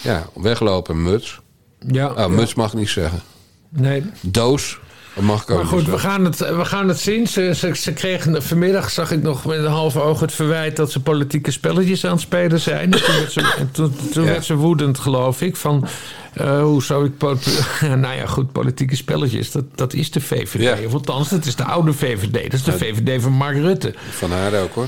[0.00, 1.40] Ja, weglopen, muts.
[1.86, 2.12] Ja.
[2.12, 3.22] Oh, muts mag niet zeggen.
[3.68, 4.02] Nee.
[4.20, 4.78] Doos,
[5.14, 7.26] dat mag ook Maar goed, niet we gaan het, we gaan het zien.
[7.26, 10.90] Ze, ze, ze kregen vanmiddag, zag ik nog met een half oog het verwijt dat
[10.90, 12.90] ze politieke spelletjes aan het spelen zijn.
[12.90, 14.30] Dus toen werd ze, en toen, toen Ja.
[14.30, 15.56] werd ze woedend, geloof ik.
[15.56, 15.86] Van
[16.34, 17.12] eh, hoe zou ik.
[17.80, 20.86] nou ja, goed, politieke spelletjes, dat, dat is de VVD.
[20.86, 22.42] Of althans, dat is de oude VVD.
[22.42, 23.94] Dat is de VVD van Mark Rutte.
[24.10, 24.86] Van haar ook hoor.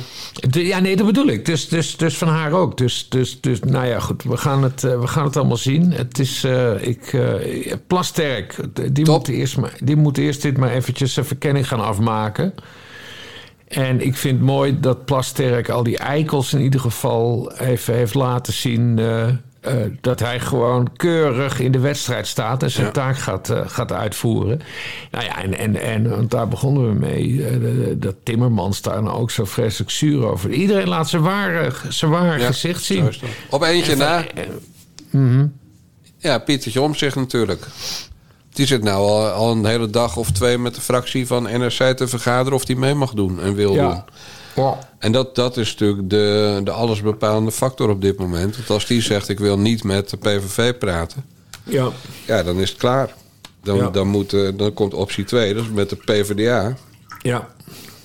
[0.49, 1.45] De- ja, nee, dat bedoel ik.
[1.45, 2.79] Dus, dus, dus van haar ook.
[2.79, 4.23] Dus, dus, dus nou ja, goed.
[4.23, 5.93] We gaan het, eh, we gaan het allemaal zien.
[5.93, 7.15] Het is, eh, ik,
[7.87, 8.57] Plasterk,
[8.93, 12.55] die moet, eerst maar, die moet eerst dit maar eventjes zijn verkenning gaan afmaken.
[13.69, 18.15] En ik vind het mooi dat Plasterk al die eikels in ieder geval even heeft
[18.15, 18.99] laten zien...
[18.99, 22.93] eh, eh, dat hij gewoon keurig in de wedstrijd staat en zijn Ja.
[22.93, 24.61] taak gaat, eh, gaat uitvoeren.
[25.11, 27.99] Nou ja, en, en, en want daar begonnen we mee.
[27.99, 30.51] dat Timmermans daar nou ook zo vreselijk zuur over.
[30.51, 33.13] Iedereen laat zijn ware, zijn ware Ja, gezicht zien.
[33.51, 34.25] Op eentje En na.
[35.11, 35.47] Mhm.
[36.19, 37.67] Ja, Pietertje Omtzigt natuurlijk.
[38.57, 41.97] Die zit nou al, al een hele dag of twee met de fractie van NRC
[41.97, 44.05] te vergaderen of die mee mag doen en wil Ja.
[44.55, 44.75] doen.
[44.99, 48.57] En dat, dat is natuurlijk de, de allesbepalende factor op dit moment.
[48.57, 51.25] Want als die zegt ik wil niet met de PVV praten,
[51.65, 51.89] Ja.
[52.27, 53.15] ja, dan is het klaar.
[53.63, 53.89] Dan, Ja.
[53.91, 56.77] dan, moet, eh, dan komt optie 2, dat is met de PvdA.
[57.23, 57.49] Ja.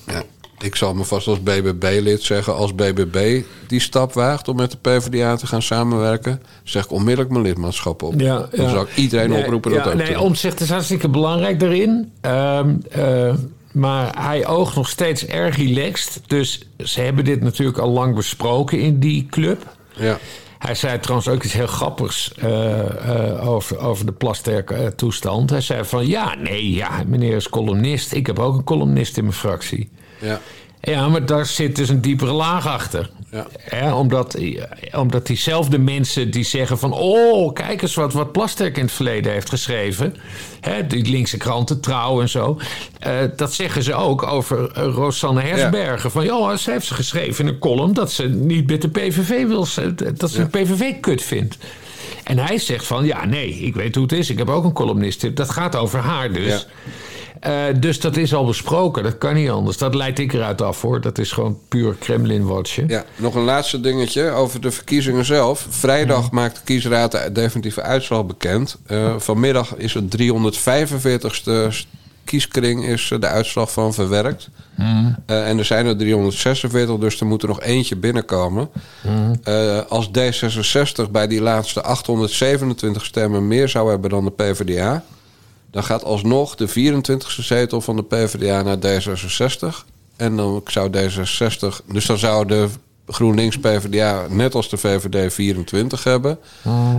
[0.07, 0.23] Ja.
[0.63, 2.55] Ik zal me vast als BBB-lid zeggen...
[2.55, 6.41] als BBB die stap waagt om met de PvdA te gaan samenwerken...
[6.63, 8.19] zeg ik onmiddellijk mijn lidmaatschap op.
[8.19, 11.09] Ja, Dan zou ik iedereen Nee, oproepen ja, dat ook te Nee, omzicht is hartstikke
[11.09, 12.11] belangrijk daarin.
[12.21, 13.33] Ehm, eh,
[13.71, 16.21] maar hij oogt nog steeds erg relaxed.
[16.27, 19.75] Dus ze hebben dit natuurlijk al lang besproken in die club.
[19.95, 20.17] Ja.
[20.57, 25.49] Hij zei trouwens ook iets heel grappigs eh, eh, over, over de Plasterk-toestand.
[25.49, 28.13] Hij zei van, ja, nee, ja, meneer is columnist.
[28.13, 29.89] Ik heb ook een columnist in mijn fractie.
[30.21, 30.39] Ja.
[30.81, 33.09] Ja, maar daar zit dus een diepere laag achter.
[33.71, 33.95] Ja.
[33.95, 34.37] Omdat,
[34.95, 36.93] omdat diezelfde mensen die zeggen van...
[36.93, 40.15] oh, kijk eens wat, wat Plasterk in het verleden heeft geschreven.
[40.61, 42.59] Hè, die linkse kranten, Trouw en zo.
[42.99, 46.11] eh, dat zeggen ze ook over eh, Rosanne Hersbergen.
[46.11, 47.93] Van, ja, ze heeft ze geschreven in een column...
[47.93, 49.67] dat ze niet met de PVV wil...
[50.17, 51.57] dat ze de PVV kut vindt.
[52.23, 54.29] En hij zegt van, ja, nee, ik weet hoe het is.
[54.29, 55.35] Ik heb ook een columnist.
[55.35, 56.45] Dat gaat over haar dus.
[56.45, 56.61] Ja.
[57.41, 59.03] Eh, dus dat is al besproken.
[59.03, 59.77] Dat kan niet anders.
[59.77, 61.01] Dat leidt ik eruit af, hoor.
[61.01, 62.87] Dat is gewoon puur Kremlin-watchen.
[62.87, 65.65] Ja, nog een laatste dingetje over de verkiezingen zelf.
[65.69, 68.77] Vrijdag maakt de kiesraad de definitieve uitslag bekend.
[68.85, 71.85] Eh, vanmiddag is het 345ste
[72.23, 74.49] kieskring is eh, de uitslag van verwerkt.
[75.25, 78.69] Eh, en er zijn er 346, dus er moet er nog eentje binnenkomen.
[79.43, 85.03] Eh, als D66 bij die laatste 827 stemmen meer zou hebben dan de PvdA...
[85.71, 89.85] dan gaat alsnog de 24e zetel van de PvdA naar D66.
[90.15, 91.85] En dan zou D66...
[91.85, 92.69] Dus dan zou de
[93.11, 96.37] GroenLinks PvdA net als de VVD 24 hebben.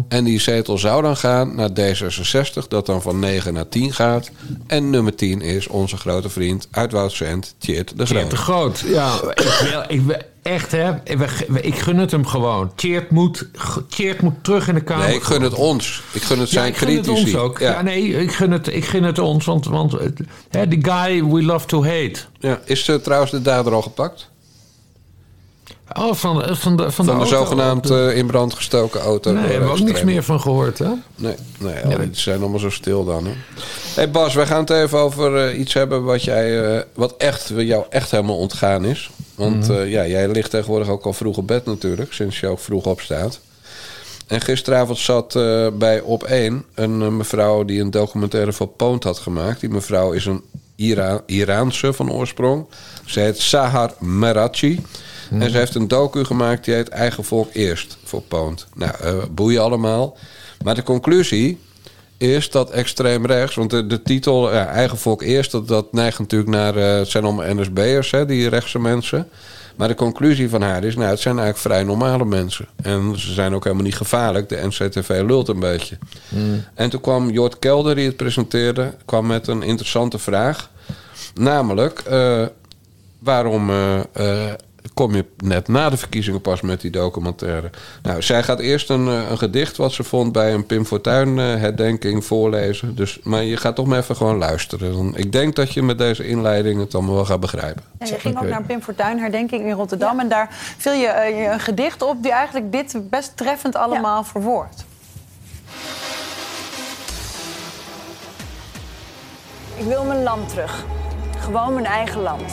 [0.09, 4.31] En die zetel zou dan gaan naar D66, dat dan van 9 naar 10 gaat.
[4.67, 8.31] En nummer 10 is onze grote vriend uit Woudsend, Tjeerd de Tjeerd Groot.
[8.31, 8.79] de Groot.
[8.87, 10.93] Ja, ik, wil, ik wil echt, hè.
[11.05, 12.73] we- Ik gun het hem gewoon.
[12.75, 13.49] Tjeerd moet,
[13.89, 15.07] Tjeerd moet terug in de Kamer.
[15.07, 16.03] Nee, ik gun het ons.
[16.13, 17.59] Ik gun het Ja, zijn ik gun het ons ook.
[17.59, 17.71] Ja.
[17.71, 17.83] Ja.
[17.83, 19.45] nee, ik gun het, ik gun het ons.
[19.45, 19.95] Want, want
[20.51, 22.15] hè, die guy we love to hate.
[22.41, 24.31] Ja, is eh, trouwens de dader al gepakt?
[25.99, 29.33] Oh, van, de- van de, van Van de, zogenaamd eh, in brand gestoken auto.
[29.33, 30.89] Nee, daar hebben we ook niks meer van gehoord, hè?
[31.17, 33.25] Nee, nee, al die zijn allemaal zo stil dan.
[33.27, 33.33] Hè?
[33.95, 37.51] Hey Bas, wij gaan het even over eh, iets hebben wat, jij, eh, wat echt,
[37.57, 39.11] jou echt helemaal ontgaan is.
[39.35, 39.73] Want Mhm.
[39.79, 42.85] eh, ja, jij ligt tegenwoordig ook al vroeg op bed natuurlijk, sinds je ook vroeg
[42.85, 43.41] opstaat.
[44.27, 49.05] En gisteravond zat eh, bij Op 1 een eh, mevrouw die een documentaire voor Poont
[49.05, 49.61] had gemaakt.
[49.61, 50.43] Die mevrouw is een
[50.77, 52.67] Ira Iraanse van oorsprong.
[53.05, 54.81] Ze heet Sahar Merachi.
[55.41, 58.67] En ze heeft een docu gemaakt die heet Eigen Volk Eerst voor Poont.
[58.75, 60.17] Nou, eh boeien allemaal.
[60.65, 61.59] Maar de conclusie
[62.17, 63.55] is dat extreem rechts...
[63.55, 65.51] want de, de titel ja, Eigen Volk Eerst...
[65.51, 66.77] dat, dat neigt natuurlijk naar...
[66.77, 69.29] eh, het zijn allemaal NSB'ers, hè, die rechtse mensen...
[69.77, 72.67] Maar de conclusie van haar is, nou, het zijn eigenlijk vrij normale mensen.
[72.83, 74.49] En ze zijn ook helemaal niet gevaarlijk.
[74.49, 75.99] De NCTV lult een beetje.
[76.75, 80.71] En toen kwam Jort Kelder, die het presenteerde, kwam met een interessante vraag.
[81.35, 82.47] Namelijk, eh,
[83.19, 83.71] waarom
[84.95, 87.71] kom je net na de verkiezingen pas met die documentaire?
[88.03, 91.39] Nou, zij gaat eerst een, eh, een gedicht wat ze vond bij een Pim Fortuyn
[91.39, 92.97] eh, herdenking voorlezen.
[92.97, 95.15] Dus, maar je gaat toch maar even gewoon luisteren.
[95.15, 97.83] Ik denk dat je met deze inleiding het allemaal wel gaat begrijpen.
[97.99, 100.21] Ja, je ging ook naar een Pim Fortuyn herdenking in Rotterdam.
[100.21, 104.25] En daar viel je, eh, je een gedicht op die eigenlijk dit best treffend allemaal
[104.25, 104.85] verwoordt.
[109.77, 110.85] Ik wil mijn land terug.
[111.39, 112.53] Gewoon mijn eigen land.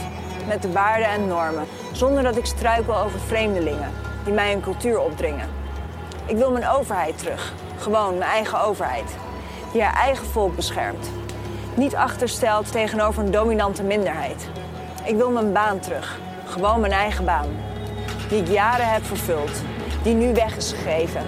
[0.50, 1.66] Met de waarden en normen.
[1.91, 3.91] Zonder dat ik struikel over vreemdelingen
[4.24, 5.50] die mij een cultuur opdringen.
[6.26, 7.54] Ik wil mijn overheid terug.
[7.78, 9.16] Gewoon mijn eigen overheid.
[9.72, 11.10] Die haar eigen volk beschermt.
[11.76, 14.50] Niet achterstelt tegenover een dominante minderheid.
[15.06, 16.20] Ik wil mijn baan terug.
[16.45, 17.47] Gewoon mijn eigen baan.
[18.30, 19.62] Die ik jaren heb vervuld.
[20.04, 21.22] Die nu weg is gegeven.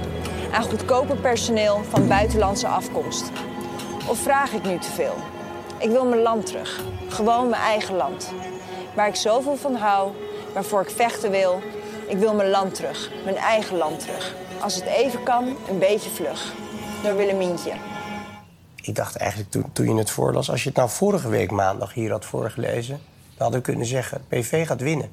[0.51, 3.31] Aan goedkoper personeel van buitenlandse afkomst.
[4.07, 5.15] Of vraag ik nu te veel?
[5.77, 6.81] Ik wil mijn land terug.
[7.09, 8.33] Gewoon mijn eigen land.
[8.95, 10.11] Waar ik zoveel van hou,
[10.53, 11.61] waarvoor ik vechten wil.
[12.07, 13.11] Ik wil mijn land terug.
[13.23, 14.35] Mijn eigen land terug.
[14.61, 16.53] Als het even kan, een beetje vlug.
[17.03, 17.71] Door Willemientje.
[18.81, 21.93] Ik dacht eigenlijk toen, toen je het voorlas, als je het nou vorige week maandag
[21.93, 25.09] hier had voorgelezen, dan hadden we kunnen zeggen: PV gaat winnen.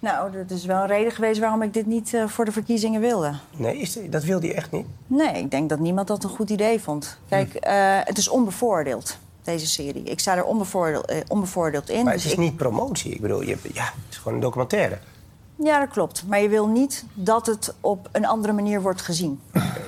[0.00, 3.00] Nou, dat is wel een reden geweest waarom ik dit niet eh, voor de verkiezingen
[3.00, 3.32] wilde.
[3.56, 4.86] Nee, is, dat wilde je echt niet.
[5.06, 7.18] Nee, ik denk dat niemand dat een goed idee vond.
[7.28, 9.18] Kijk, eh, het is onbevoordeeld,
[9.48, 10.02] deze serie.
[10.02, 12.04] Ik sta er onbevoordeeld, eh, onbevoordeeld in.
[12.04, 13.12] Maar dus het is ik- niet promotie.
[13.14, 14.98] Ik bedoel, je, ja, het is gewoon een documentaire.
[15.56, 16.24] Ja, dat klopt.
[16.26, 19.40] Maar je wil niet dat het op een andere manier wordt gezien.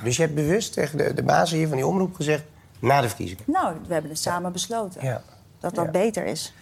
[0.03, 2.43] Dus je hebt bewust tegen de, de bazen hier van die omroep gezegd:
[2.79, 3.43] na de verkiezingen.
[3.47, 5.03] Nou, we hebben het samen besloten.
[5.05, 5.21] Ja.
[5.59, 6.53] Dat dat beter is.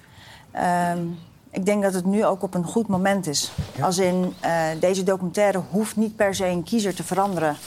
[0.51, 0.99] Ehm,
[1.51, 3.51] ik denk dat het nu ook op een goed moment is.
[3.81, 7.57] Als in, eh, deze documentaire hoeft niet per se een kiezer te veranderen...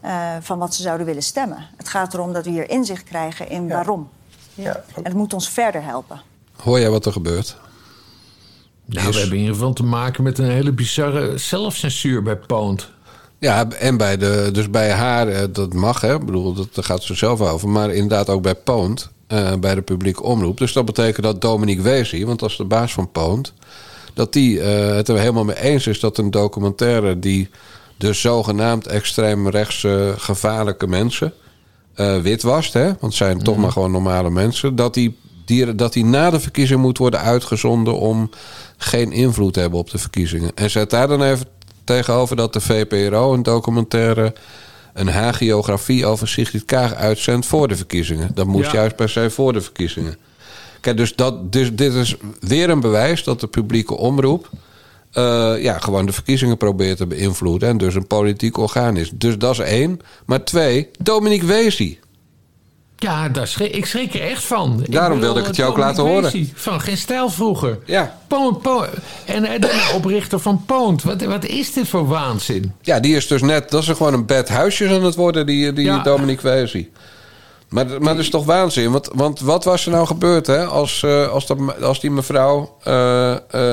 [0.00, 1.66] eh, van wat ze zouden willen stemmen.
[1.76, 4.08] Het gaat erom dat we hier inzicht krijgen in waarom.
[4.62, 4.84] Ja.
[4.94, 6.20] En het moet ons verder helpen.
[6.56, 7.56] Hoor jij wat er gebeurt?
[8.84, 12.90] Nou, we hebben in ieder geval te maken met een hele bizarre zelfcensuur bij Poont.
[13.38, 16.14] Ja, en bij de, dus bij haar, eh, dat mag, hè?
[16.14, 17.68] Ik bedoel, dat, daar gaat ze zelf over.
[17.68, 20.58] Maar inderdaad ook bij Poont, eh, bij de publieke omroep.
[20.58, 23.52] Dus dat betekent dat Dominique Wezi, want dat is de baas van Poont...
[24.14, 27.18] dat die eh, het er helemaal mee eens is dat een documentaire...
[27.18, 27.50] die
[27.96, 31.32] de zogenaamd extreemrechtse gevaarlijke mensen
[31.98, 32.72] eh witwast...
[32.72, 32.84] Hè?
[32.84, 34.76] want het zijn toch maar gewoon normale mensen...
[34.76, 37.98] dat die, die, dat die na de verkiezing moet worden uitgezonden...
[37.98, 38.30] om
[38.76, 40.50] geen invloed te hebben op de verkiezingen.
[40.54, 41.46] En zet daar dan even
[41.84, 44.34] tegenover dat de VPRO een documentaire...
[44.94, 48.30] een hagiografie over Sigrid Kaag uitzendt voor de verkiezingen.
[48.34, 48.78] Dat moest Ja.
[48.78, 50.16] juist per se voor de verkiezingen.
[50.80, 54.50] Kijk, dus, dat, dus dit is weer een bewijs dat de publieke omroep...
[55.12, 57.68] eh, ja, gewoon de verkiezingen probeert te beïnvloeden...
[57.68, 59.10] en dus een politiek orgaan is.
[59.14, 60.00] Dus dat is één.
[60.26, 61.98] Maar twee, Dominique Wezi.
[63.00, 64.84] Ja, daar schrik, ik schrik er echt van.
[64.88, 66.50] Daarom wilde ik het je ook laten horen.
[66.54, 67.78] Van geen stijl vroeger.
[67.84, 68.18] Ja.
[68.26, 68.88] Poont, Poont.
[69.24, 71.02] En de oprichter van Poont.
[71.02, 72.72] Wat, wat is dit voor waanzin?
[72.82, 73.70] Ja, die is dus net...
[73.70, 76.02] Dat is gewoon een bed huisjes aan het worden, die, die Ja.
[76.02, 76.90] Dominique Wezi.
[77.68, 78.90] Maar, maar dat is toch waanzin?
[78.90, 80.64] Want, want wat was er nou gebeurd hè?
[80.64, 82.76] Als, eh, als, dat, als die mevrouw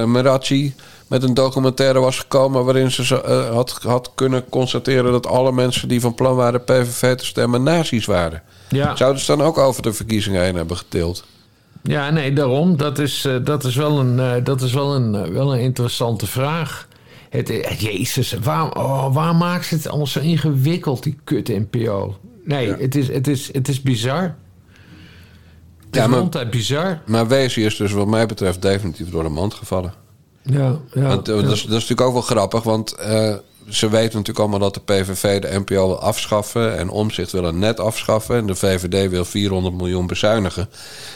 [0.05, 0.75] Merachi
[1.08, 2.66] met een documentaire was gekomen...
[2.66, 7.16] waarin ze eh, had, had kunnen constateren dat alle mensen die van plan waren PVV
[7.16, 8.41] te stemmen nazi's waren.
[8.70, 8.95] Ja.
[8.95, 11.26] Zouden ze dan ook over de verkiezingen heen hebben getild?
[11.84, 12.78] Ja, nee, daarom.
[12.78, 16.28] Dat is, eh, dat is wel een, eh, dat is wel een, wel een interessante
[16.28, 16.88] vraag.
[17.30, 17.47] Het,
[17.80, 22.18] jezus, waarom, oh, waarom maakt ze het allemaal zo ingewikkeld, die kut NPO?
[22.43, 24.36] Nee, het, is, het, is, het is bizar.
[25.86, 27.01] Het is maar- altijd bizar.
[27.06, 29.93] Maar Wezi is dus wat mij betreft definitief door de mand gevallen.
[30.45, 31.41] Ja, ja, Want, eh, ja.
[31.41, 33.35] dat, is, dat is natuurlijk ook wel grappig, want eh,
[33.69, 37.55] ze weten natuurlijk allemaal dat de PVV de NPO wil afschaffen en Omzicht wil het
[37.55, 40.69] net afschaffen en de VVD wil 400 miljoen bezuinigen.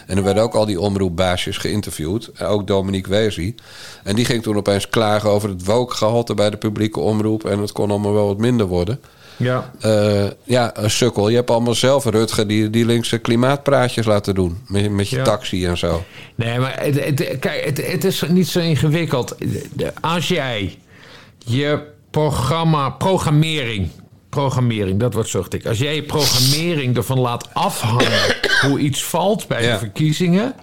[0.07, 3.55] En er werden ook al die omroepbaasjes geïnterviewd, eh, ook Dominique Wezi.
[4.03, 7.71] En die ging toen opeens klagen over het wookgehalte bij de publieke omroep en het
[7.71, 8.99] kon allemaal wel wat minder worden.
[9.39, 9.71] Ja.
[9.79, 11.29] Eh, ja, een sukkel.
[11.29, 14.57] Je hebt allemaal zelf, Rutger, die, die linkse klimaatpraatjes laten doen.
[14.67, 15.23] Met, met je Ja.
[15.23, 16.03] taxi en zo.
[16.35, 19.35] Nee, maar het, het- kijk, het, het is niet zo ingewikkeld.
[20.01, 20.77] Als jij
[21.37, 21.79] je
[22.11, 23.89] programma, programmering,
[24.29, 25.65] programmering, dat wordt zocht ik.
[25.65, 28.35] Als jij je programmering ervan laat afhangen
[28.67, 30.53] hoe iets valt bij de verkiezingen,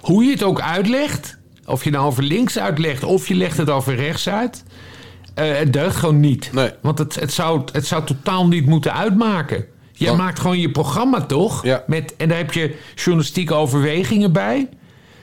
[0.00, 3.70] hoe je het ook uitlegt, of je nou over links uitlegt of je legt het
[3.70, 4.62] over rechts uit,
[5.34, 6.50] eh, het deugt gewoon niet.
[6.80, 9.64] Want het, het, zou, het zou totaal niet moeten uitmaken.
[9.92, 11.64] Jij maakt gewoon je programma toch?
[11.86, 14.68] Met, en daar heb je journalistieke overwegingen bij.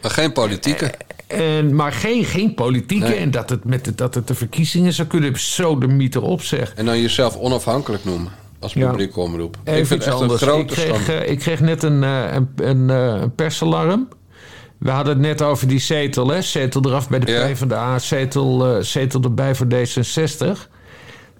[0.01, 0.91] Maar geen politieke.
[1.27, 3.07] En, maar geen, geen politieke.
[3.07, 3.17] Nee.
[3.17, 5.39] En dat het, met de, dat het de verkiezingen zou kunnen.
[5.39, 6.73] Zo de mythe op zeg.
[6.75, 8.87] En dan jezelf onafhankelijk noemen als Ja.
[8.89, 9.57] publieke omroep.
[9.63, 10.41] Even ik vind het echt anders.
[10.41, 14.07] een grote ik, kreeg, ik kreeg net een, een, een, een persalarm.
[14.77, 16.27] We hadden het net over die zetel.
[16.27, 16.41] Hè?
[16.41, 17.99] Zetel eraf bij de PvdA.
[17.99, 20.69] Zetel, eh, zetel erbij voor D66.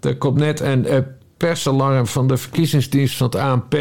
[0.02, 1.00] Er komt net een eh,
[1.38, 3.76] persalarm van de verkiezingsdienst van het ANP.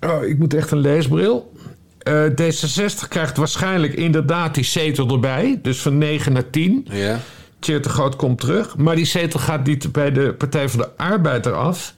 [0.00, 1.52] Oh, ik moet echt een leesbril.
[1.98, 5.58] Eh, D66 krijgt waarschijnlijk inderdaad die zetel erbij.
[5.62, 6.86] Dus van 9 naar 10.
[6.90, 7.20] Ja.
[7.58, 8.76] Tjeerd de Groot komt terug.
[8.76, 11.94] Maar die zetel gaat niet bij de Partij van de Arbeid eraf.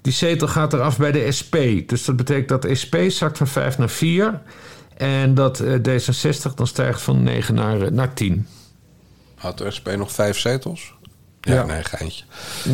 [0.00, 1.56] Die zetel gaat eraf bij de SP.
[1.86, 4.40] Dus dat betekent dat de SP zakt van 5 naar 4.
[4.96, 8.46] En dat eh, D66 dan stijgt van 9 naar, eh, naar 10.
[9.34, 10.94] Had de SP nog vijf zetels?
[11.40, 11.64] Ja, Ja.
[11.64, 12.24] nee, geintje.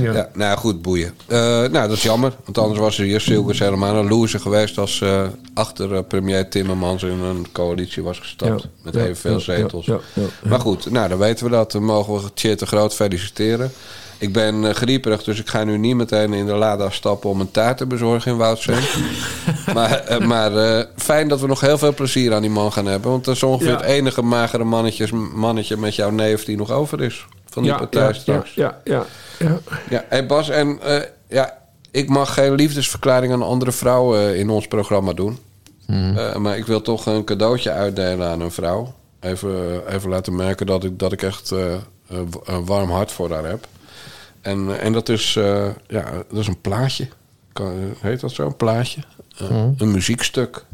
[0.01, 0.13] Ja.
[0.13, 0.29] Ja.
[0.35, 1.15] nou goed, boeien.
[1.27, 2.33] Eh, nou, dat is jammer.
[2.45, 4.79] Want anders was er hier Silkes helemaal een loser geweest...
[4.79, 8.63] als eh, achter premier Timmermans in een coalitie was gestapt.
[8.63, 8.69] Ja.
[8.83, 9.87] Met evenveel zetels.
[9.87, 10.49] ja, ja, ja.
[10.49, 11.73] Maar goed, nou, dan weten we dat.
[11.73, 13.71] Dan mogen we Tjeerd de Groot feliciteren.
[14.21, 17.31] Ik ben eh, grieperig, dus ik ga nu niet meteen in de Lada stappen...
[17.31, 18.83] om een taart te bezorgen in Woudsveen.
[19.75, 22.87] maar eh, maar eh, fijn dat we nog heel veel plezier aan die man gaan
[22.87, 23.11] hebben.
[23.11, 23.77] Want dat is ongeveer Ja.
[23.77, 27.27] het enige magere mannetjes, mannetje met jouw neef die nog over is.
[27.51, 28.55] Van die Ja, partij ja, straks.
[28.55, 29.05] Ja, ja,
[29.39, 29.59] ja.
[29.89, 31.59] Ja, hey Bas, en eh, ja,
[31.91, 35.39] ik mag geen liefdesverklaring aan andere vrouwen in ons programma doen.
[35.87, 36.17] Mhm.
[36.17, 38.95] Eh, maar ik wil toch een cadeautje uitdelen aan een vrouw.
[39.21, 41.75] Even, even laten merken dat ik, dat ik echt eh,
[42.45, 43.67] een warm hart voor haar heb.
[44.41, 47.09] En, eh, en dat, is, eh, ja, dat is een plaatje.
[47.53, 48.47] Kan, eh, heet dat zo?
[48.47, 49.01] Een plaatje?
[49.41, 49.71] Mhm.
[49.79, 50.65] Een muziekstuk.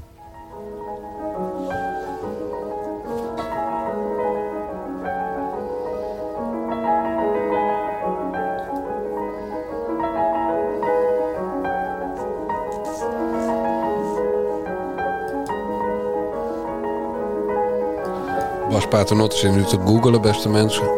[18.71, 20.89] Bas Paternotte zit nu te googelen, beste mensen.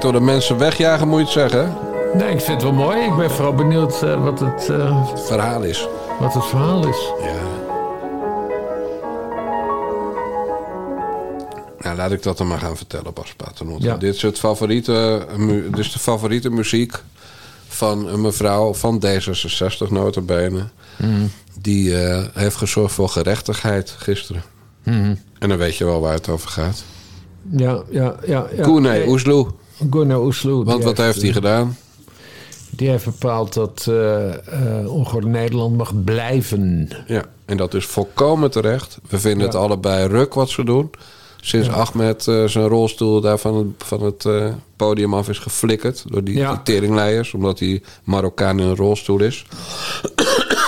[0.00, 1.76] denkt door de mensen wegjagen, moet je het zeggen.
[2.14, 3.00] Nee, ik vind het wel mooi.
[3.04, 4.68] Ik ben vooral benieuwd eh, wat het...
[4.68, 5.88] eh, verhaal is.
[6.20, 7.12] Wat het verhaal is.
[7.22, 7.36] Ja.
[11.78, 13.86] Nou, laat ik dat dan maar gaan vertellen, Bas Paternotte.
[13.86, 13.96] Ja.
[13.96, 15.26] Dit is het favoriete,
[15.70, 17.02] dit is de favoriete muziek
[17.68, 20.64] van een mevrouw van D66 notabene.
[20.96, 21.10] Mhm.
[21.60, 24.42] Die eh, heeft gezorgd voor gerechtigheid gisteren.
[24.82, 25.14] Mhm.
[25.38, 26.82] En dan weet je wel waar het over gaat.
[27.50, 28.46] Ja, ja, ja.
[28.56, 28.62] ja.
[28.62, 29.46] Koene Nee, Oesloe.
[29.80, 30.64] Oesloe.
[30.64, 31.76] Want wat heeft hij gedaan?
[32.70, 33.90] Die heeft bepaald dat
[34.86, 36.88] ongehoorde Nederland mag blijven.
[37.06, 38.98] Ja, en dat is volkomen terecht.
[39.08, 40.90] We vinden het allebei ruk wat ze doen.
[41.40, 41.72] Sinds Ja.
[41.72, 44.26] Ahmed eh, zijn rolstoel daar van het, van het
[44.76, 46.04] podium af is geflikkerd...
[46.06, 46.60] door die, Ja.
[46.64, 49.44] teringleiers, omdat hij Marokkaan in een rolstoel is.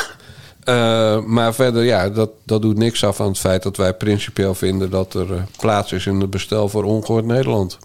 [1.27, 4.91] Maar verder, ja, dat, dat doet niks af aan het feit dat wij principieel vinden...
[4.91, 7.79] dat er plaats is in het bestel voor ongehoord Nederland.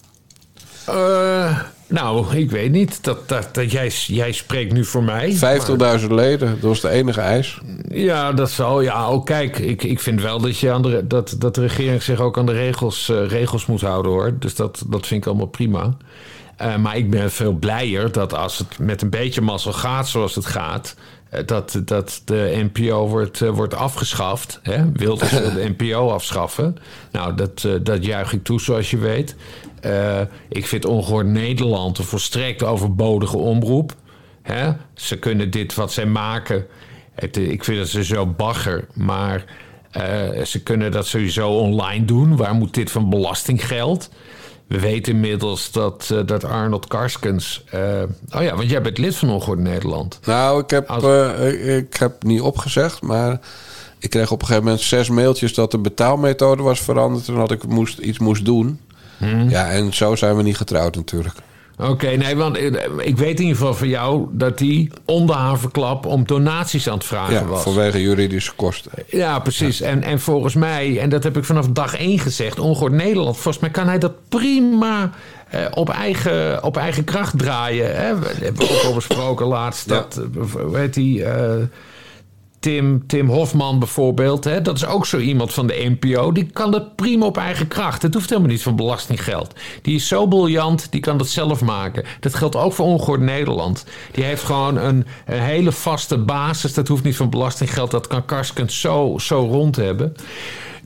[0.85, 3.03] Eh, nou, ik weet niet.
[3.03, 5.33] Dat, dat, dat jij, jij spreekt nu voor mij.
[6.01, 7.59] 50.000 leden, dat was de enige eis.
[7.87, 8.81] Ja, dat zal.
[8.81, 12.03] Ja, ook kijk, ik, ik vind wel dat, je aan de, dat, dat de regering
[12.03, 14.35] zich ook aan de regels, eh, regels moet houden hoor.
[14.39, 15.97] Dus dat, dat vind ik allemaal prima.
[16.57, 20.35] Eh, maar ik ben veel blijer dat als het met een beetje mazzel gaat zoals
[20.35, 20.95] het gaat.
[21.45, 24.59] Dat, dat de NPO wordt, wordt afgeschaft.
[24.63, 24.91] Hè?
[24.93, 26.77] Wilders wil de NPO afschaffen.
[27.11, 29.35] Nou, dat, dat juich ik toe, zoals je weet.
[29.85, 33.93] Eh, ik vind Ongehoord Nederland een volstrekt overbodige omroep.
[34.41, 34.71] Hè?
[34.93, 36.65] Ze kunnen dit wat zij maken.
[37.15, 39.45] Het, ik vind dat ze zo bagger, maar
[39.91, 42.35] eh, ze kunnen dat sowieso online doen.
[42.35, 44.09] Waar moet dit van belastinggeld?
[44.67, 47.63] We weten inmiddels dat, eh, dat Arnold Karskens.
[47.69, 48.03] eh,
[48.35, 50.19] oh ja, want jij bent lid van Ongehoord Nederland.
[50.25, 53.39] Nou, ik heb, eh, ik heb niet opgezegd, maar
[53.99, 57.51] ik kreeg op een gegeven moment zes mailtjes dat de betaalmethode was veranderd en dat
[57.51, 58.79] ik moest, iets moest doen.
[59.17, 59.49] Hmm.
[59.49, 61.35] Ja, en zo zijn we niet getrouwd natuurlijk.
[61.77, 62.65] Oké, nee, want eh,
[62.97, 66.97] ik weet in ieder geval van jou dat hij onder haar verklap om donaties aan
[66.97, 67.63] het vragen Ja, was.
[67.63, 68.91] vanwege juridische kosten.
[69.07, 69.81] Ja, precies.
[69.81, 73.59] En, en volgens mij, en dat heb ik vanaf dag één gezegd, ongehoord Nederland, volgens
[73.59, 75.11] mij kan hij dat prima
[75.49, 77.95] eh, op, eigen, op eigen kracht draaien.
[77.95, 78.19] Hè?
[78.19, 80.21] We hebben ook al besproken laatst dat,
[80.73, 81.53] heet die, eh,
[82.65, 84.61] Tim, Tim Hofman bijvoorbeeld, hè?
[84.61, 86.31] dat is ook zo iemand van de NPO.
[86.31, 88.01] Die kan dat prima op eigen kracht.
[88.01, 89.53] Het hoeft helemaal niet van belastinggeld.
[89.81, 92.03] Die is zo briljant, die kan dat zelf maken.
[92.19, 93.85] Dat geldt ook voor Ongehoord Nederland.
[94.11, 96.73] Die heeft gewoon een, een hele vaste basis.
[96.73, 97.91] Dat hoeft niet van belastinggeld.
[97.91, 100.15] Dat kan Karskens zo, zo rond hebben.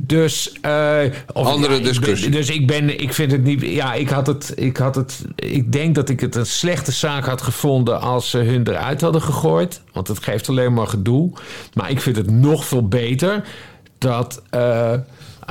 [0.02, 1.00] Dus, eh,
[1.34, 2.30] of- Andere ja, ik ben- discussie.
[2.30, 3.62] dus ik ben, ik vind het niet.
[3.62, 5.22] Ja, ik had het, ik had het.
[5.36, 9.22] Ik denk dat ik het een slechte zaak had gevonden als ze hun eruit hadden
[9.22, 9.82] gegooid.
[9.93, 11.32] Want het geeft alleen maar gedoe.
[11.74, 13.43] Maar ik vind het nog veel beter
[13.97, 14.41] dat.
[14.50, 14.93] eh,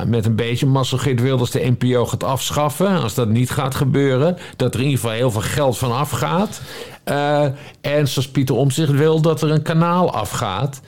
[0.07, 3.01] met een beetje mazzel Geert Wilders de NPO gaat afschaffen.
[3.01, 4.37] Als dat niet gaat gebeuren.
[4.55, 6.61] Dat er in ieder geval heel veel geld van afgaat.
[7.03, 7.45] Eh,
[7.81, 10.81] en zoals Pieter Omtzigt wil, dat er een kanaal afgaat.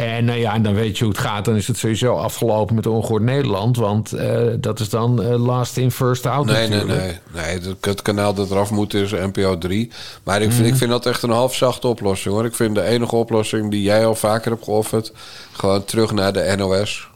[0.00, 1.44] En nou ja, en dan weet je hoe het gaat.
[1.44, 3.76] Dan is het sowieso afgelopen met Ongehoord Nederland.
[3.76, 7.20] Want eh, dat is dan eh, last in, first out Nee, nee, natuurlijk.
[7.32, 7.44] nee.
[7.44, 9.90] nee het, het kanaal dat eraf moet is NPO 3.
[10.22, 10.68] Maar ik vind, Mhm.
[10.68, 12.44] ik vind dat echt een halfzachte oplossing hoor.
[12.44, 15.12] Ik vind de enige oplossing die jij al vaker hebt geofferd...
[15.52, 17.08] gewoon terug naar de NOS.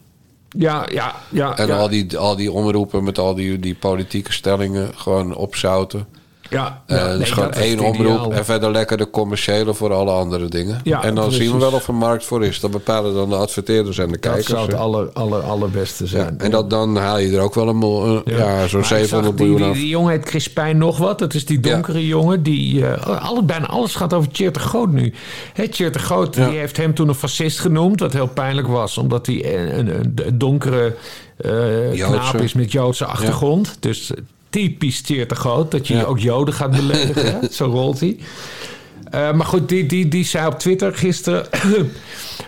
[0.49, 1.57] Ja, ja, ja.
[1.57, 1.77] En ja.
[1.77, 6.07] al, die, al die omroepen met al die, die politieke stellingen gewoon opzouten.
[6.49, 8.31] Ja, Eh, ja, dus nee, gewoon dat één omroep ideaal.
[8.31, 10.79] en verder lekker de commerciële voor alle andere dingen.
[10.83, 11.43] Ja, en dan precies.
[11.43, 12.59] zien we wel of er markt voor is.
[12.59, 14.45] Dat bepalen dan de adverteerders en de Dat kijkers.
[14.47, 16.39] zou het aller, aller, allerbeste zijn.
[16.39, 18.67] En dat, dan haal je er ook wel een, ja.
[18.67, 19.73] zo'n Maar ik 700 zag die, miljoen die, af.
[19.75, 21.19] die jongen heet Crispijn nog wat.
[21.19, 22.43] Dat is die donkere jongen.
[22.43, 25.13] Die, alle, bijna alles gaat over Tjeerd de Groot nu.
[25.71, 27.99] Tjeerd de Groot die heeft hem toen een fascist genoemd.
[27.99, 28.97] Wat heel pijnlijk was.
[28.97, 30.95] Omdat hij een, een, donkere
[31.37, 32.03] Joodse.
[32.05, 33.77] knaap is met Joodse achtergrond.
[33.79, 34.11] Dus
[34.55, 35.71] typisch Tjeerd de Groot.
[35.71, 37.25] Dat je ook Joden gaat beledigen.
[37.39, 37.47] hè.
[37.51, 38.17] Zo rolt hij.
[39.11, 41.45] Eh, maar goed, die, die, die zei op Twitter gisteren...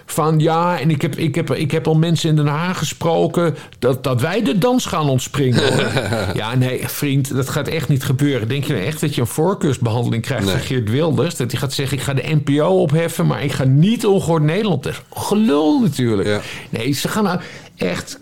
[0.05, 3.55] van ja, en ik heb, ik, heb, ik heb al mensen in Den Haag gesproken...
[3.79, 5.63] dat, dat wij de dans gaan ontspringen.
[6.33, 8.47] ja, nee, vriend, dat gaat echt niet gebeuren.
[8.47, 11.35] Denk je nou echt dat je een voorkeursbehandeling krijgt van Geert Wilders?
[11.35, 13.27] Dat hij gaat zeggen, ik ga de NPO opheffen...
[13.27, 14.83] maar ik ga niet ongehoord Nederland...
[14.83, 16.43] Dat is gelul natuurlijk.
[16.69, 17.39] Nee, ze gaan nou
[17.77, 18.19] echt...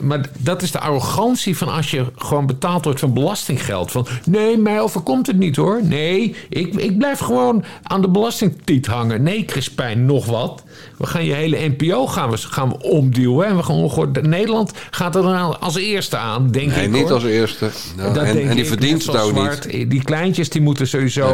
[0.00, 3.90] Maar dat is de arrogantie van als je gewoon betaald wordt van belastinggeld.
[3.90, 5.80] Van nee, mij overkomt het niet hoor.
[5.84, 9.22] Nee, ik, ik blijf gewoon aan de belastingtiet hangen.
[9.22, 10.62] Nee, Crispijn, nog wat.
[10.98, 13.46] We gaan je hele NPO gaan we, gaan we omduwen.
[13.46, 14.22] En we gaan ongehoord.
[14.22, 16.90] Nederland gaat er dan als eerste aan, denk Nee, ik.
[16.90, 17.12] niet hoor.
[17.12, 17.70] als eerste.
[17.96, 19.72] Nou, en, en die ik, verdient het ook Zwart.
[19.72, 19.90] niet.
[19.90, 21.26] Die kleintjes die moeten sowieso.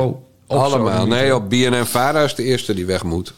[0.47, 0.99] zo Allemaal.
[1.07, 1.09] niet.
[1.15, 3.35] Nee, op BNN Vara is de eerste die weg moet.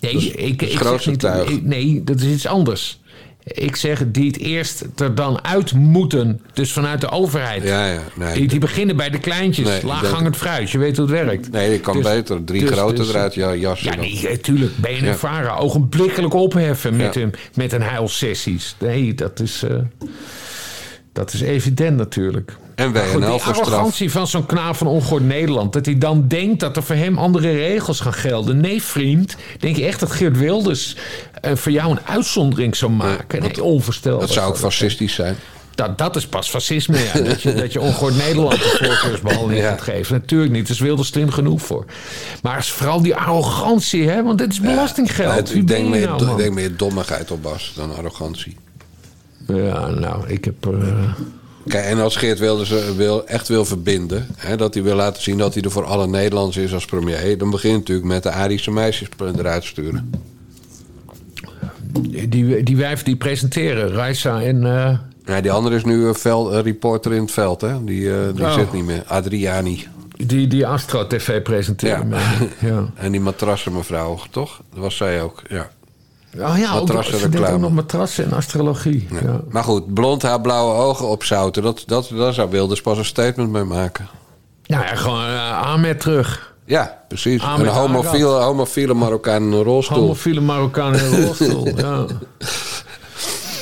[0.00, 3.00] Nee, Dat is ik, ik zeg niet, nee, dat is iets anders.
[3.46, 6.40] Ik zeg die het eerst er dan uit moeten.
[6.52, 7.62] Dus vanuit de overheid.
[7.62, 8.00] Ja, ja.
[8.14, 9.66] Nee, die, die beginnen bij de kleintjes.
[9.66, 10.70] Nee, ik Laaghangend fruit.
[10.70, 11.50] Je weet hoe het werkt.
[11.50, 13.90] nee, je kan Dus- beter drie dus- grote dus- eruit ja, jassen.
[13.92, 14.76] Ja, nee, tuurlijk.
[14.76, 15.08] Ben je Ja.
[15.08, 18.74] een vara ogenblikkelijk opheffen met, een, met een heilsessies.
[18.78, 19.76] Nee, dat is, eh,
[21.16, 22.56] dat is evident natuurlijk.
[22.74, 25.72] En Maar goed, die arrogantie van zo'n knaap van Ongehoord Nederland...
[25.72, 28.60] dat hij dan denkt dat er voor hem andere regels gaan gelden.
[28.60, 29.36] Nee, vriend.
[29.58, 30.96] Denk je echt dat Geert Wilders
[31.40, 33.42] eh, voor jou een uitzondering zou maken?
[33.42, 34.20] Nee, onvoorstelbaar.
[34.20, 35.36] Dat zou ook fascistisch zijn.
[35.74, 37.20] Dat, dat is pas fascisme, ja.
[37.20, 40.14] dat, je, dat je ongehoord Nederland de voorkeursbehandeling gaat geven.
[40.14, 41.84] Natuurlijk niet, daar is Wilders slim genoeg voor.
[42.42, 45.48] Maar vooral die arrogantie, hè, want dit is belastinggeld.
[45.48, 48.56] Ja, ik, denk meer, nou, ik denk meer dommigheid op Bas dan arrogantie.
[49.46, 50.66] Ja, nou, ik heb...
[50.66, 51.12] eh,
[51.66, 54.26] Kijk, en als Geert Wilders wil, echt wil verbinden...
[54.36, 57.38] Hè, dat hij wil laten zien dat hij er voor alle Nederlanders is als premier...
[57.38, 60.10] dan begint hij natuurlijk met de Arische meisjes eruit te sturen.
[62.28, 64.64] die, die wijven die presenteren, Raisa en...
[64.66, 67.84] eh, Ja, die andere is nu een vel- een reporter in het veld, hè?
[67.84, 68.54] Die, eh, die Oh.
[68.54, 69.02] zit niet meer.
[69.06, 69.86] Adriani.
[70.16, 72.08] die, die Astro TV presenteren.
[72.08, 72.18] Ja.
[72.60, 72.84] ja.
[73.04, 74.60] En die matrassenmevrouw, toch?
[74.70, 75.70] Dat was zij ook, ja.
[76.38, 77.58] Oh ja, ook, ze deed ook Matrassenreclame.
[77.58, 79.08] nog matrassen en astrologie.
[79.22, 79.40] Ja.
[79.48, 81.62] Maar goed, blond haar, blauwe ogen opzouten...
[81.62, 84.08] Dat, dat, daar zou Wilders pas een statement mee maken.
[84.66, 86.54] Nou ja, gewoon uh, Ahmed terug.
[86.64, 87.42] Ja, precies.
[87.42, 89.98] Ahmed een homofiele, homofiele Marokkaan in een rolstoel.
[89.98, 92.06] Homofiele Marokkaan in een rolstoel, ja.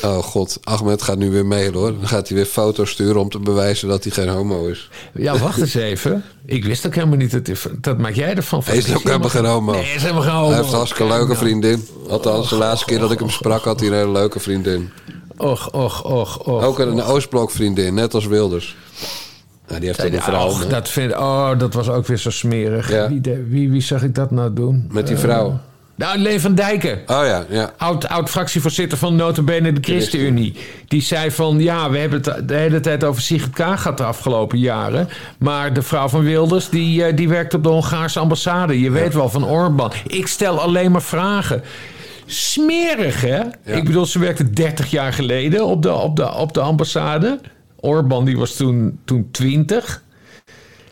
[0.04, 1.92] Oh god, Ahmed gaat nu weer mailen hoor.
[1.98, 4.88] Dan gaat hij weer foto's sturen om te bewijzen dat hij geen homo is.
[5.14, 6.24] Ja, wacht eens even.
[6.46, 7.68] Ik wist ook helemaal niet dat...
[7.80, 8.60] Dat maak jij ervan.
[8.64, 9.72] Hij is ook helemaal geen homo.
[9.72, 10.46] Nee, hij is helemaal geen homo.
[10.48, 11.86] Hij heeft een hartstikke leuke vriendin.
[12.08, 14.90] Althans, de laatste keer dat ik hem sprak had hij een hele leuke vriendin.
[15.36, 16.62] Och, och, och, och.
[16.64, 18.76] Ook een Oostblok vriendin, net als Wilders.
[19.68, 20.46] Nou, die heeft ook een vrouw.
[20.46, 23.08] Och, dat, vind, oh, dat was ook weer zo smerig.
[23.08, 24.88] Wie, wie, wie zag ik dat nou doen?
[24.90, 25.58] Met die Eh, vrouw.
[25.94, 26.98] Nou, Leen van Dijken.
[27.06, 27.72] Oh ja, ja.
[27.76, 30.56] Oud, oud fractievoorzitter van Notabene de ChristenUnie.
[30.88, 34.04] Die zei van, ja, we hebben het de hele tijd over Sigrid Kaag gehad de
[34.04, 35.08] afgelopen jaren.
[35.38, 38.80] Maar de vrouw van Wilders, die, eh, die werkt op de Hongaarse ambassade.
[38.80, 39.92] Je weet wel, van Orbán.
[40.06, 41.62] Ik stel alleen maar vragen.
[42.26, 43.40] Smerig, hè?
[43.64, 47.40] Ik bedoel, ze werkte 30 jaar geleden op de, op de, op de ambassade.
[47.80, 50.03] Orbán, die was toen, toen 20.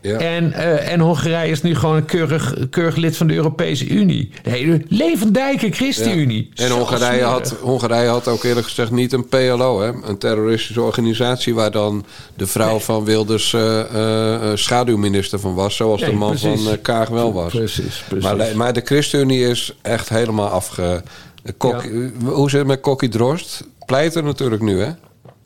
[0.02, 4.30] En, eh, en Hongarije is nu gewoon een keurig, keurig lid van de Europese Unie.
[4.44, 6.50] Nee, levendijke ChristenUnie.
[6.54, 9.92] En Hongarije had, Hongarije had ook eerlijk gezegd niet een PLO, hè?
[10.04, 16.00] een terroristische organisatie waar dan de vrouw van Wilders eh, eh, schaduwminister van was, zoals
[16.00, 16.62] de man precies.
[16.62, 17.52] van Kaag wel was.
[17.52, 18.32] Precies, precies.
[18.32, 21.02] Maar, maar de ChristenUnie is echt helemaal afge.
[21.42, 21.84] de Kok,
[22.24, 23.64] Hoe zit het met Kokkie Drost?
[23.86, 24.90] Pleiter natuurlijk nu, hè?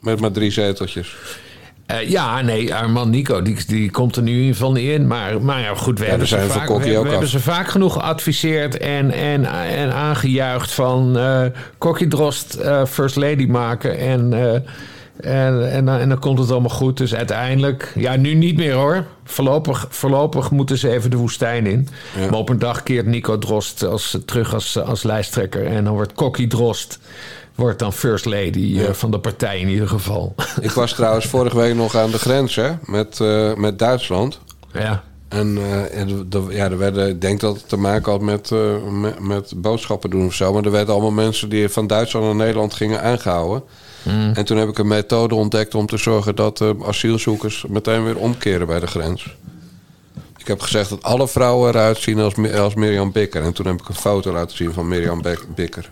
[0.01, 1.15] Met maar drie zeteltjes.
[1.87, 5.07] Eh, ja, nee, Armand Nico, die, die komt er nu in ieder geval niet in.
[5.07, 8.77] Maar, maar ja, goed, we, Ja, hebben, ze vaak, we, hebben ze vaak genoeg geadviseerd
[8.77, 11.17] en, en, en aangejuicht van
[11.77, 13.97] Kokkie Drost eh, First Lady maken.
[13.97, 14.33] En,
[15.21, 16.97] en, en, dan- en dan komt het allemaal goed.
[16.97, 19.05] Dus uiteindelijk, ja, nu niet meer hoor.
[19.23, 21.87] Voorlopig, voorlopig moeten ze even de woestijn in.
[22.29, 25.65] Maar op een dag keert Nico Drost als, terug als, als lijsttrekker.
[25.65, 26.99] En dan wordt Kokkie Drost
[27.57, 30.35] wordt dan First Lady eh, van de partij in ieder geval.
[30.61, 34.39] Ik was trouwens vorige week nog aan de grens hè, met, eh, met Duitsland.
[34.73, 35.03] Ja.
[35.27, 38.51] En, eh, en de- ja, er werden, ik denk dat het te maken had met,
[38.91, 40.53] met, met boodschappen doen of zo.
[40.53, 43.63] Maar er werden allemaal mensen die van Duitsland naar Nederland gingen aangehouden.
[44.03, 44.31] Mm.
[44.33, 48.67] En toen heb ik een methode ontdekt om te zorgen dat asielzoekers meteen weer omkeren
[48.67, 49.35] bij de grens.
[50.37, 53.43] Ik heb gezegd dat alle vrouwen eruit zien als, als Mirjam Bikker.
[53.43, 55.21] En toen heb ik een foto laten zien van Mirjam
[55.55, 55.91] Bikker.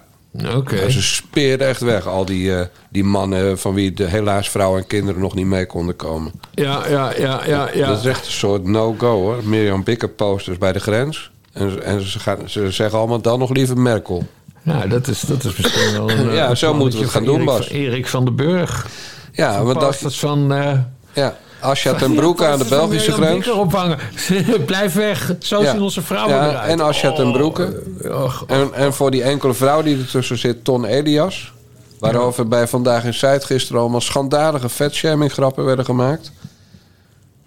[0.56, 0.76] Oké.
[0.76, 4.82] Ja, ze speerden echt weg, al die, eh, die mannen van wie de helaas vrouwen
[4.82, 6.32] en kinderen nog niet mee konden komen.
[6.54, 7.70] Ja, ja, ja, ja.
[7.74, 7.88] ja.
[7.88, 9.40] Dat is echt een soort no-go hoor.
[9.44, 11.32] Mirjam Bikker posters bij de grens.
[11.54, 14.28] En, ze- en ze, gaan, ze zeggen allemaal dan nog liever Merkel.
[14.62, 16.32] Nou, dat is, dat is misschien wel een...
[16.36, 17.70] Ja, eh, zo moeten we het gaan doen, Erik Bas.
[17.70, 18.88] Erik van den Burg.
[19.32, 20.54] Ja, want dat, posters van...
[20.54, 20.72] eh
[21.14, 23.34] ja, Asja ten Broeke aan de Belgische grens.
[23.36, 23.98] Bikker ophangen.
[24.66, 25.36] Blijf weg.
[25.40, 26.70] Zo zien onze vrouwen Ja, eruit.
[26.70, 27.84] en Asja ten Broeke.
[28.12, 31.54] Och, En, en voor die enkele vrouw die ertussen zit, Ton Elias.
[32.00, 36.32] Waarover bij Vandaag in Zuid gisteren allemaal schandalige vetshaming grappen werden gemaakt.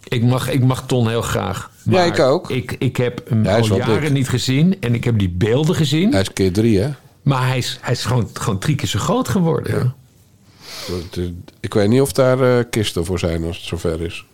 [0.09, 1.71] ik, mag, ik mag Ton heel graag.
[1.83, 2.51] Ja, ik ook.
[2.51, 4.13] Ik, ik heb hem Ja, al jaren dik.
[4.13, 4.77] niet gezien.
[4.81, 6.11] En ik heb die beelden gezien.
[6.13, 6.89] Hij is keer drie, hè?
[7.23, 9.75] Maar hij is, hij is gewoon, gewoon drie keer zo groot geworden.
[9.79, 9.95] Ja.
[11.17, 11.23] Eh,
[11.61, 14.25] Ik weet niet of daar eh, kisten voor zijn als het zover is.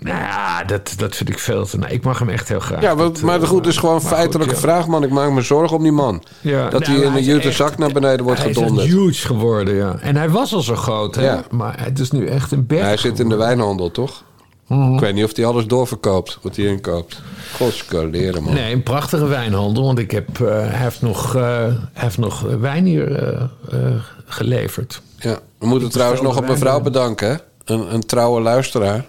[0.00, 1.78] Nou ja, dat, dat vind ik veel te...
[1.78, 2.82] Nou, ik mag hem echt heel graag.
[2.82, 5.02] Ja, maar, Dat, maar eh, goed, het is gewoon een goed, feitelijke vraag, man.
[5.02, 6.22] Ik maak me zorgen om die man.
[6.40, 8.86] Ja, dat nou, hij in hij een is jute zak naar beneden wordt hij gedonderd.
[8.86, 9.96] is echt huge geworden, ja.
[10.00, 11.24] En hij was al zo groot, hè?
[11.24, 11.44] Ja.
[11.50, 12.82] Maar het is nu echt een berg.
[12.82, 14.22] Hij zit in de wijnhandel, toch?
[14.94, 17.22] Ik weet niet of hij alles doorverkoopt, wat hij inkoopt.
[17.56, 18.54] Godskaleren, man.
[18.54, 19.84] Nee, een prachtige wijnhandel.
[19.84, 23.94] Want ik heb, eh, hij, heeft nog, eh, hij heeft nog wijn hier eh, eh,
[24.26, 25.00] geleverd.
[25.18, 27.40] Ja, we moeten trouwens nog een mevrouw bedanken?
[27.64, 29.06] Een, een trouwe luisteraar.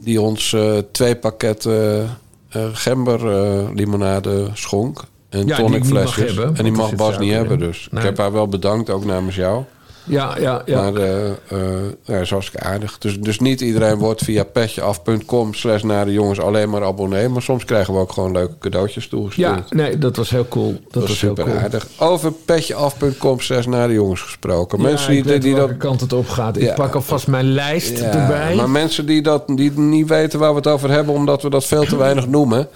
[0.00, 2.08] Die ons eh, twee pakketten
[2.48, 5.04] eh gember eh, limonade schonk.
[5.28, 6.36] En Ja, tonicflesjes.
[6.36, 7.88] en die mag Bas niet hebben, dus.
[7.90, 8.00] Nee.
[8.02, 9.62] Ik heb haar wel bedankt, ook namens jou.
[10.06, 10.82] Ja, ja, ja.
[10.90, 11.58] Maar eh eh
[12.02, 12.98] ja, is hartstikke aardig.
[12.98, 17.28] Dus, dus niet iedereen wordt via petjeaf.com slash naar de jongens alleen maar abonnee.
[17.28, 19.48] Maar soms krijgen we ook gewoon leuke cadeautjes toegestuurd.
[19.70, 20.72] Ja, nee, dat was heel cool.
[20.72, 21.56] Dat, Dat was super cool.
[21.56, 21.86] aardig.
[21.98, 24.80] Over petjeaf.com slash naar de jongens gesproken.
[24.80, 26.56] Mensen ja, die, ik weet die, die welke dat kant het op gaat.
[26.56, 26.74] Ik Ja.
[26.74, 28.54] pak alvast mijn lijst Ja, erbij.
[28.54, 31.64] Maar mensen die, dat, die niet weten waar we het over hebben, omdat we dat
[31.64, 32.68] veel te weinig noemen.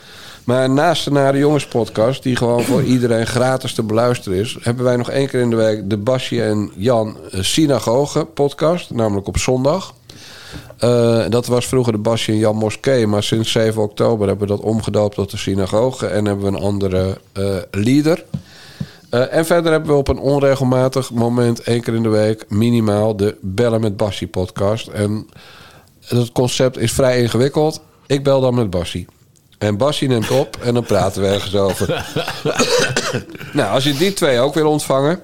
[0.45, 4.85] Maar naast de Nare Jongens podcast, die gewoon voor iedereen gratis te beluisteren is, hebben
[4.85, 9.27] wij nog één keer in de week de Basje en Jan eh, Synagoge podcast, namelijk
[9.27, 9.95] op zondag.
[10.79, 14.55] Eh, dat was vroeger de Basje en Jan Moskee, maar sinds 7 oktober hebben we
[14.55, 18.25] dat omgedoopt tot de synagoge en hebben we een andere eh leader.
[19.11, 23.37] En verder hebben we op een onregelmatig moment, één keer in de week, minimaal de
[23.41, 24.87] Bellen met Bassie podcast.
[24.87, 25.29] En
[26.05, 27.81] het concept is vrij ingewikkeld.
[28.07, 29.07] Ik bel dan met Bassie.
[29.59, 32.07] En Bassie neemt op en dan praten we ergens over.
[33.53, 35.21] nou, als je die twee ook wil ontvangen.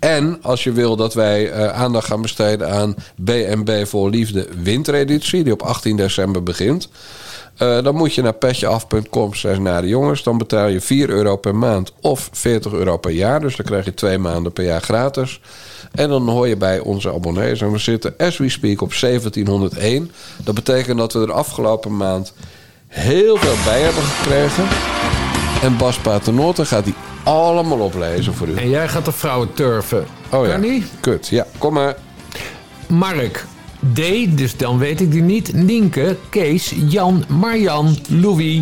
[0.00, 5.44] En als je wil dat wij eh, aandacht gaan besteden aan BNB voor Liefde wintereditie,
[5.44, 6.88] die op 18 december begint.
[7.56, 10.22] eh, dan moet je naar petjeaf.com naar de jongens.
[10.22, 13.40] Dan betaal je 4 euro per maand of 40 euro per jaar.
[13.40, 15.40] Dus dan krijg je twee maanden per jaar gratis.
[15.92, 17.60] En dan hoor je bij onze abonnees.
[17.60, 20.10] En we zitten as we speak op 1701.
[20.44, 22.32] Dat betekent dat we er afgelopen maand
[22.92, 24.64] heel veel bij hebben gekregen.
[25.62, 28.54] En Bas Paternotte gaat die allemaal oplezen voor u.
[28.56, 30.06] En jij gaat de vrouwen turven.
[30.30, 30.84] Oh ja, Kan niet?
[31.00, 31.28] kut.
[31.28, 31.96] Ja, kom maar.
[32.88, 33.44] Mark.
[33.94, 34.00] D,
[34.38, 35.52] dus dan weet ik die niet.
[35.52, 38.60] Nienke, Kees, Jan, Marjan, Louis,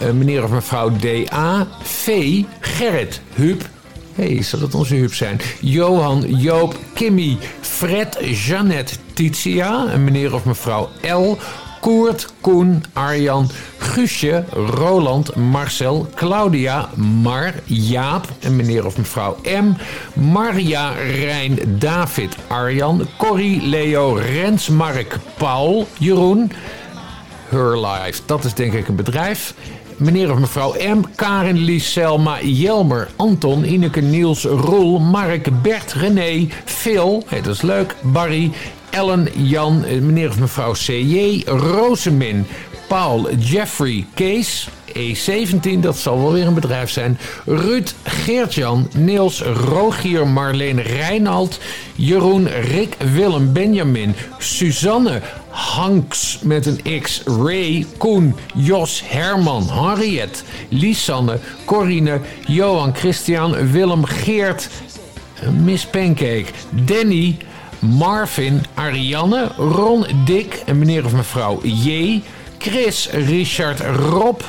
[0.00, 3.68] eh, meneer of mevrouw D.A., V, Gerrit, Huub.
[4.14, 5.40] Hé, hey, zal dat onze Huub zijn?
[5.60, 11.36] Johan, Joop, Kimmy, Fred, Jeannette, Titia, en meneer of mevrouw L,
[11.80, 13.48] Koert, Koen, Arjan,
[13.78, 16.88] Guusje, Roland, Marcel, Claudia,
[17.22, 19.72] Mar, Jaap en meneer of mevrouw M,
[20.20, 26.52] Maria, Rijn, David, Arjan, Corrie, Leo, Rens, Mark, Paul, Jeroen,
[27.48, 29.54] Her Life, dat is denk ik een bedrijf.
[29.96, 36.48] Meneer of mevrouw M, Karin, Lies, Selma, Jelmer, Anton, Ineke, Niels, Roel, Mark, Bert, René,
[36.64, 38.52] Phil, hey, dat is leuk, Barry,
[38.90, 42.46] Ellen, Jan, eh, meneer of mevrouw C.J., Rosemin,
[42.88, 47.18] Paul, Jeffrey, Kees, E17, dat zal wel weer een bedrijf zijn.
[47.46, 51.58] Ruud, Geertjan, Niels, Rogier, Marleen, Reinald,
[51.94, 61.38] Jeroen, Rick, Willem, Benjamin, Suzanne, Hanks met een X, Ray, Koen, Jos, Herman, Henriette, Lisanne,
[61.64, 64.68] Corine, Johan, Christian, Willem, Geert,
[65.64, 67.36] Miss Pancake, Danny,
[67.78, 72.20] Marvin, Ariane, Ron, Dick en meneer of mevrouw J.
[72.58, 74.40] Chris, Richard, Rob.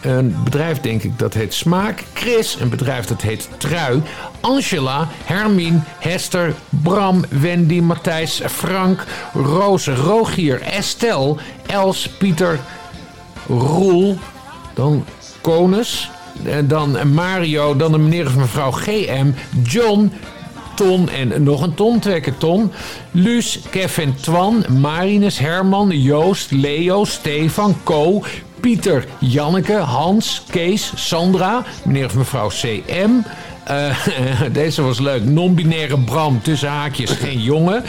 [0.00, 2.02] Een bedrijf denk ik dat heet Smaak.
[2.12, 4.02] Chris, een bedrijf dat heet Trui.
[4.40, 12.58] Angela, Hermine, Hester, Bram, Wendy, Matthijs, Frank, Roos, Rogier, Estelle, Els, Pieter,
[13.46, 14.18] Roel,
[14.74, 15.04] dan
[15.40, 16.10] Konus,
[16.42, 19.30] en dan Mario, dan de meneer of mevrouw GM,
[19.62, 20.12] John,
[20.74, 22.72] Ton en nog een ton, twee keer Ton.
[23.10, 28.22] Luus, Kevin, Twan, Marinus, Herman, Joost, Leo, Stefan, Co,
[28.60, 33.10] Pieter, Janneke, Hans, Kees, Sandra, meneer of mevrouw CM.
[33.64, 33.96] Eh,
[34.52, 35.24] deze was leuk.
[35.24, 37.84] Non-binaire Bram, tussen haakjes, geen jongen.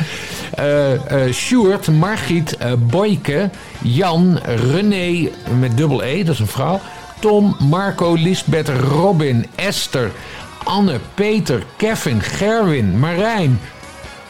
[0.53, 3.49] Eh eh Sjoerd, Margriet, Boyke,
[3.81, 4.39] Jan,
[4.71, 5.29] René
[5.59, 6.79] met dubbel E, dat is een vrouw.
[7.19, 10.11] Tom, Marco, Lisbeth, Robin, Esther,
[10.66, 13.59] Anne, Peter, Kevin, Gerwin, Marijn.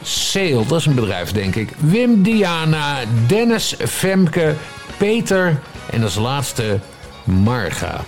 [0.01, 1.69] Seel, dat is een bedrijf denk ik.
[1.77, 4.53] Wim, Diana, Dennis, Femke,
[4.97, 5.59] Peter
[5.91, 6.79] en als laatste
[7.23, 8.03] Marga.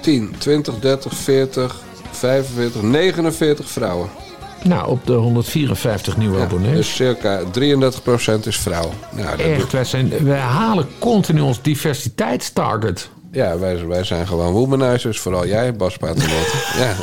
[0.00, 1.76] 10, 20, 30, 40,
[2.10, 4.08] 45, 49 vrouwen.
[4.62, 6.76] Nou, op de 154 nieuwe Ja, abonnees.
[6.76, 8.92] dus circa 33% is vrouw.
[9.12, 13.10] Nou, dat Echt, wij, zijn, wij halen continu ons diversiteitstarget.
[13.32, 15.20] Ja, wij, wij zijn gewoon womanizers.
[15.20, 16.56] Vooral jij, Bas Paternotte.
[16.80, 16.94] ja.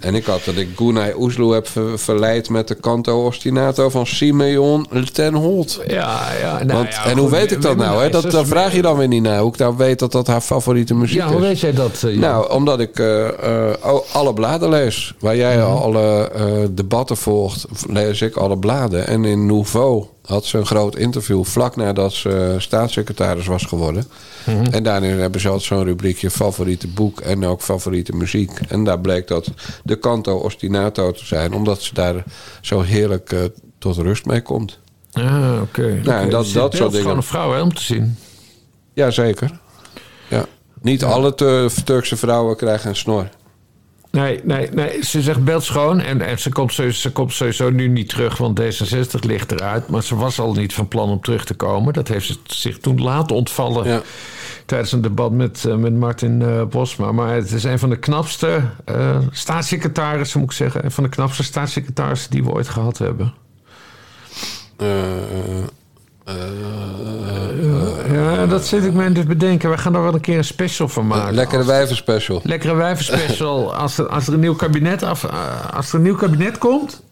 [0.00, 4.06] en ik had dat ik Gunay Oesloe heb ver- verleid met de canto ostinato van
[4.06, 5.80] Simeon ten Holt.
[5.86, 6.64] Ja, ja.
[6.64, 8.02] Nou, Want, ja, en hoe weet ik dat nou?
[8.02, 8.10] Hè?
[8.10, 9.40] Dat, daar vraag je dan weer niet naar.
[9.40, 11.42] Hoe ik nou weet dat dat haar favoriete muziek Ja, hoe is.
[11.46, 12.02] weet jij dat?
[12.02, 12.16] eh?
[12.18, 13.74] Nou, omdat ik eh, eh,
[14.12, 15.14] alle bladen lees.
[15.18, 15.66] Waar jij Mhm.
[15.66, 16.30] alle
[16.70, 19.06] debatten volgt, lees ik alle bladen.
[19.06, 24.04] En in Nouveau had ze een groot interview vlak nadat ze staatssecretaris was geworden.
[24.46, 24.64] Mhm.
[24.64, 28.50] En daarin hebben ze altijd zo'n rubriekje favoriete boek en ook favoriete muziek.
[28.68, 29.48] En daar bleek dat
[29.84, 32.24] de Canto Ostinato te zijn, omdat ze daar
[32.60, 33.40] zo heerlijk eh,
[33.78, 34.78] tot rust mee komt.
[35.12, 36.00] Ah, oké.
[36.04, 37.06] Nou, en dat, dus dat soort dingen.
[37.06, 38.18] van een vrouw hè, om te zien.
[38.92, 39.58] Jazeker.
[40.28, 40.44] Ja.
[40.82, 43.28] Niet alle Tur- Turkse vrouwen krijgen een snor.
[44.16, 45.04] Nee, nee, nee.
[45.04, 46.00] Ze zegt beeldschoon.
[46.00, 49.88] En, en ze, komt sowieso, ze komt sowieso nu niet terug, want D66 ligt eruit.
[49.88, 51.92] Maar ze was al niet van plan om terug te komen.
[51.92, 54.02] Dat heeft ze zich toen laten ontvallen.
[54.66, 57.12] Tijdens een debat met, eh, met Martin eh, Bosma.
[57.12, 60.84] Maar het is een van de knapste eh, staatssecretarissen, moet ik zeggen.
[60.84, 63.34] Een van de knapste staatssecretarissen die we ooit gehad hebben.
[68.12, 69.70] Ja, dat zit ik me dus bedenken.
[69.70, 71.34] We gaan er wel een keer een special van maken.
[71.34, 72.40] Lekkere wijvenspecial.
[72.44, 73.74] Lekkere wijvenspecial.
[73.74, 77.02] Als er, als er een nieuw kabinet af, eh, als er een nieuw kabinet komt,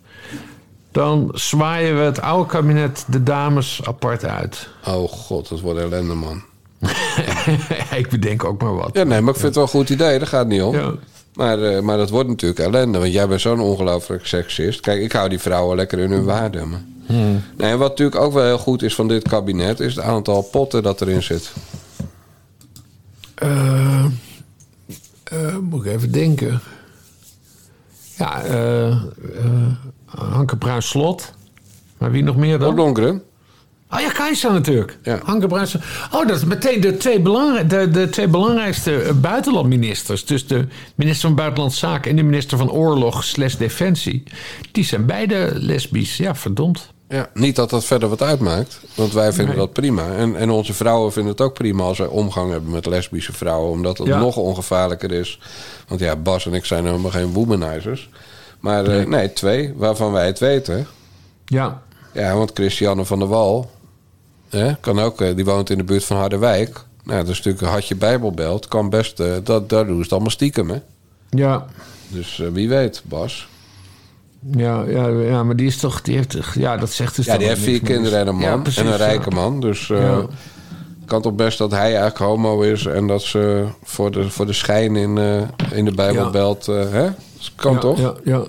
[0.92, 4.68] dan zwaaien we het oude kabinet de dames apart uit.
[4.86, 6.42] Oh god, dat wordt ellende, man.
[7.96, 8.90] ik bedenk ook maar wat.
[8.92, 10.18] Ja, nee, maar ik vind het wel een goed idee.
[10.18, 10.98] Daar gaat niet om.
[11.34, 12.98] Maar, eh, maar dat wordt natuurlijk ellende.
[12.98, 14.80] Want jij bent zo'n ongelooflijk seksist.
[14.80, 16.64] Kijk, ik hou die vrouwen lekker in hun waarde.
[16.64, 17.42] maar- Hmm.
[17.57, 19.80] Nee, wat natuurlijk ook wel heel goed is van dit kabinet...
[19.80, 21.52] is het aantal potten dat erin zit.
[23.34, 24.05] Eh,
[25.24, 26.61] eh, moet ik even denken.
[28.16, 28.96] Ja, eh
[30.16, 31.32] Hanke Bruin Slot.
[31.98, 32.68] Maar wie nog meer dan?
[32.68, 33.22] Ollongren.
[33.90, 34.98] Oh ja, Kajsa natuurlijk.
[35.22, 35.82] Hanke Bruin Slot.
[36.12, 40.24] Oh, dat is meteen de twee, belangrij de, de twee belangrijkste buitenlandministers.
[40.24, 44.22] Dus de minister van Buitenlandse Zaken en de minister van Oorlog slash Defensie.
[44.72, 46.16] Die zijn beide lesbisch.
[46.16, 46.93] Ja, verdomd.
[47.09, 48.80] Ja, niet dat dat verder wat uitmaakt.
[48.94, 49.64] Want wij vinden Nee.
[49.64, 50.12] dat prima.
[50.12, 53.70] En, en onze vrouwen vinden het ook prima als wij omgang hebben met lesbische vrouwen.
[53.70, 54.18] Omdat het Ja.
[54.18, 55.40] nog ongevaarlijker is.
[55.88, 58.09] Want ja, Bas en ik zijn helemaal geen womanizers.
[58.61, 59.32] Maar eh, nee.
[59.32, 60.86] twee, waarvan wij het weten.
[61.44, 61.82] Ja.
[62.12, 63.70] Ja, want Christiane van der Wal...
[64.48, 66.84] Hè, kan ook, eh, die woont in de buurt van Harderwijk.
[67.05, 68.68] Nou, dat is natuurlijk een hartje bijbelbelt.
[68.68, 70.78] Kan best, eh, dat, daar doen ze het allemaal stiekem, hè?
[71.30, 71.66] Ja.
[72.09, 73.48] Dus wie weet, Bas.
[74.53, 76.03] Ja, ja, ja, maar die is toch...
[76.03, 78.42] Die heeft, ja, dat zegt dus Ja, die heeft vier kinderen en een man.
[78.51, 79.36] Ja, precies, en een rijke ja.
[79.36, 79.61] man.
[79.61, 80.26] Dus eh Ja.
[81.07, 82.86] kan toch best dat hij eigenlijk homo is...
[82.86, 86.68] en dat ze voor de, voor de schijn in, eh, in de Bijbelbelt...
[86.68, 87.03] eh, hè?
[87.05, 87.99] Dat kan toch?
[87.99, 88.42] Ja, ja.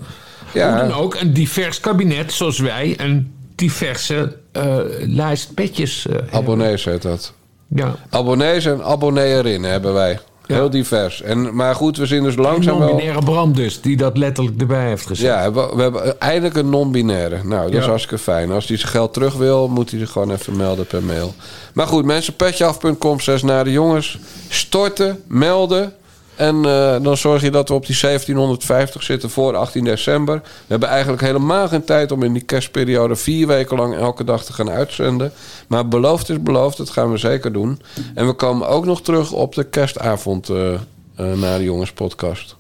[0.54, 0.78] Ja.
[0.88, 6.34] Dan ook, een divers kabinet zoals wij een diverse eh, lijst petjes eh, hebben.
[6.34, 7.34] Abonnees heet dat.
[7.68, 7.96] Ja.
[8.10, 10.20] Abonnees en abonneerin hebben wij.
[10.48, 11.22] Heel divers.
[11.22, 12.88] En, maar goed, we zien dus langzaam wel...
[12.88, 15.26] Non-binaire Bram dus, die dat letterlijk erbij heeft gezet.
[15.26, 17.44] Ja, we, we hebben eindelijk een non-binaire.
[17.44, 18.52] Nou, dat is hartstikke fijn.
[18.52, 21.34] Als hij zijn geld terug wil, moet hij zich gewoon even melden per mail.
[21.74, 24.20] Maar goed, mensen, petjeaf.com, zes naar de jongens.
[24.50, 25.94] Storten, melden.
[26.36, 30.36] En eh, dan zorg je dat we op die 1750 zitten voor 18 december.
[30.44, 34.44] We hebben eigenlijk helemaal geen tijd om in die kerstperiode vier weken lang elke dag
[34.46, 35.32] te gaan uitzenden.
[35.68, 37.82] Maar beloofd is beloofd, dat gaan we zeker doen.
[38.14, 40.80] En we komen ook nog terug op de kerstavond eh,
[41.16, 42.56] naar de jongens podcast.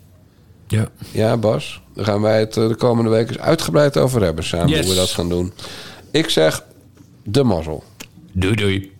[0.67, 0.87] Ja.
[1.11, 1.81] Ja, Bas.
[1.93, 4.79] Daar gaan wij het de komende week eens uitgebreid over hebben samen Yes.
[4.79, 5.53] hoe we dat gaan doen.
[6.11, 6.63] Ik zeg
[7.23, 7.83] de mazzel.
[8.31, 8.91] Doei doei.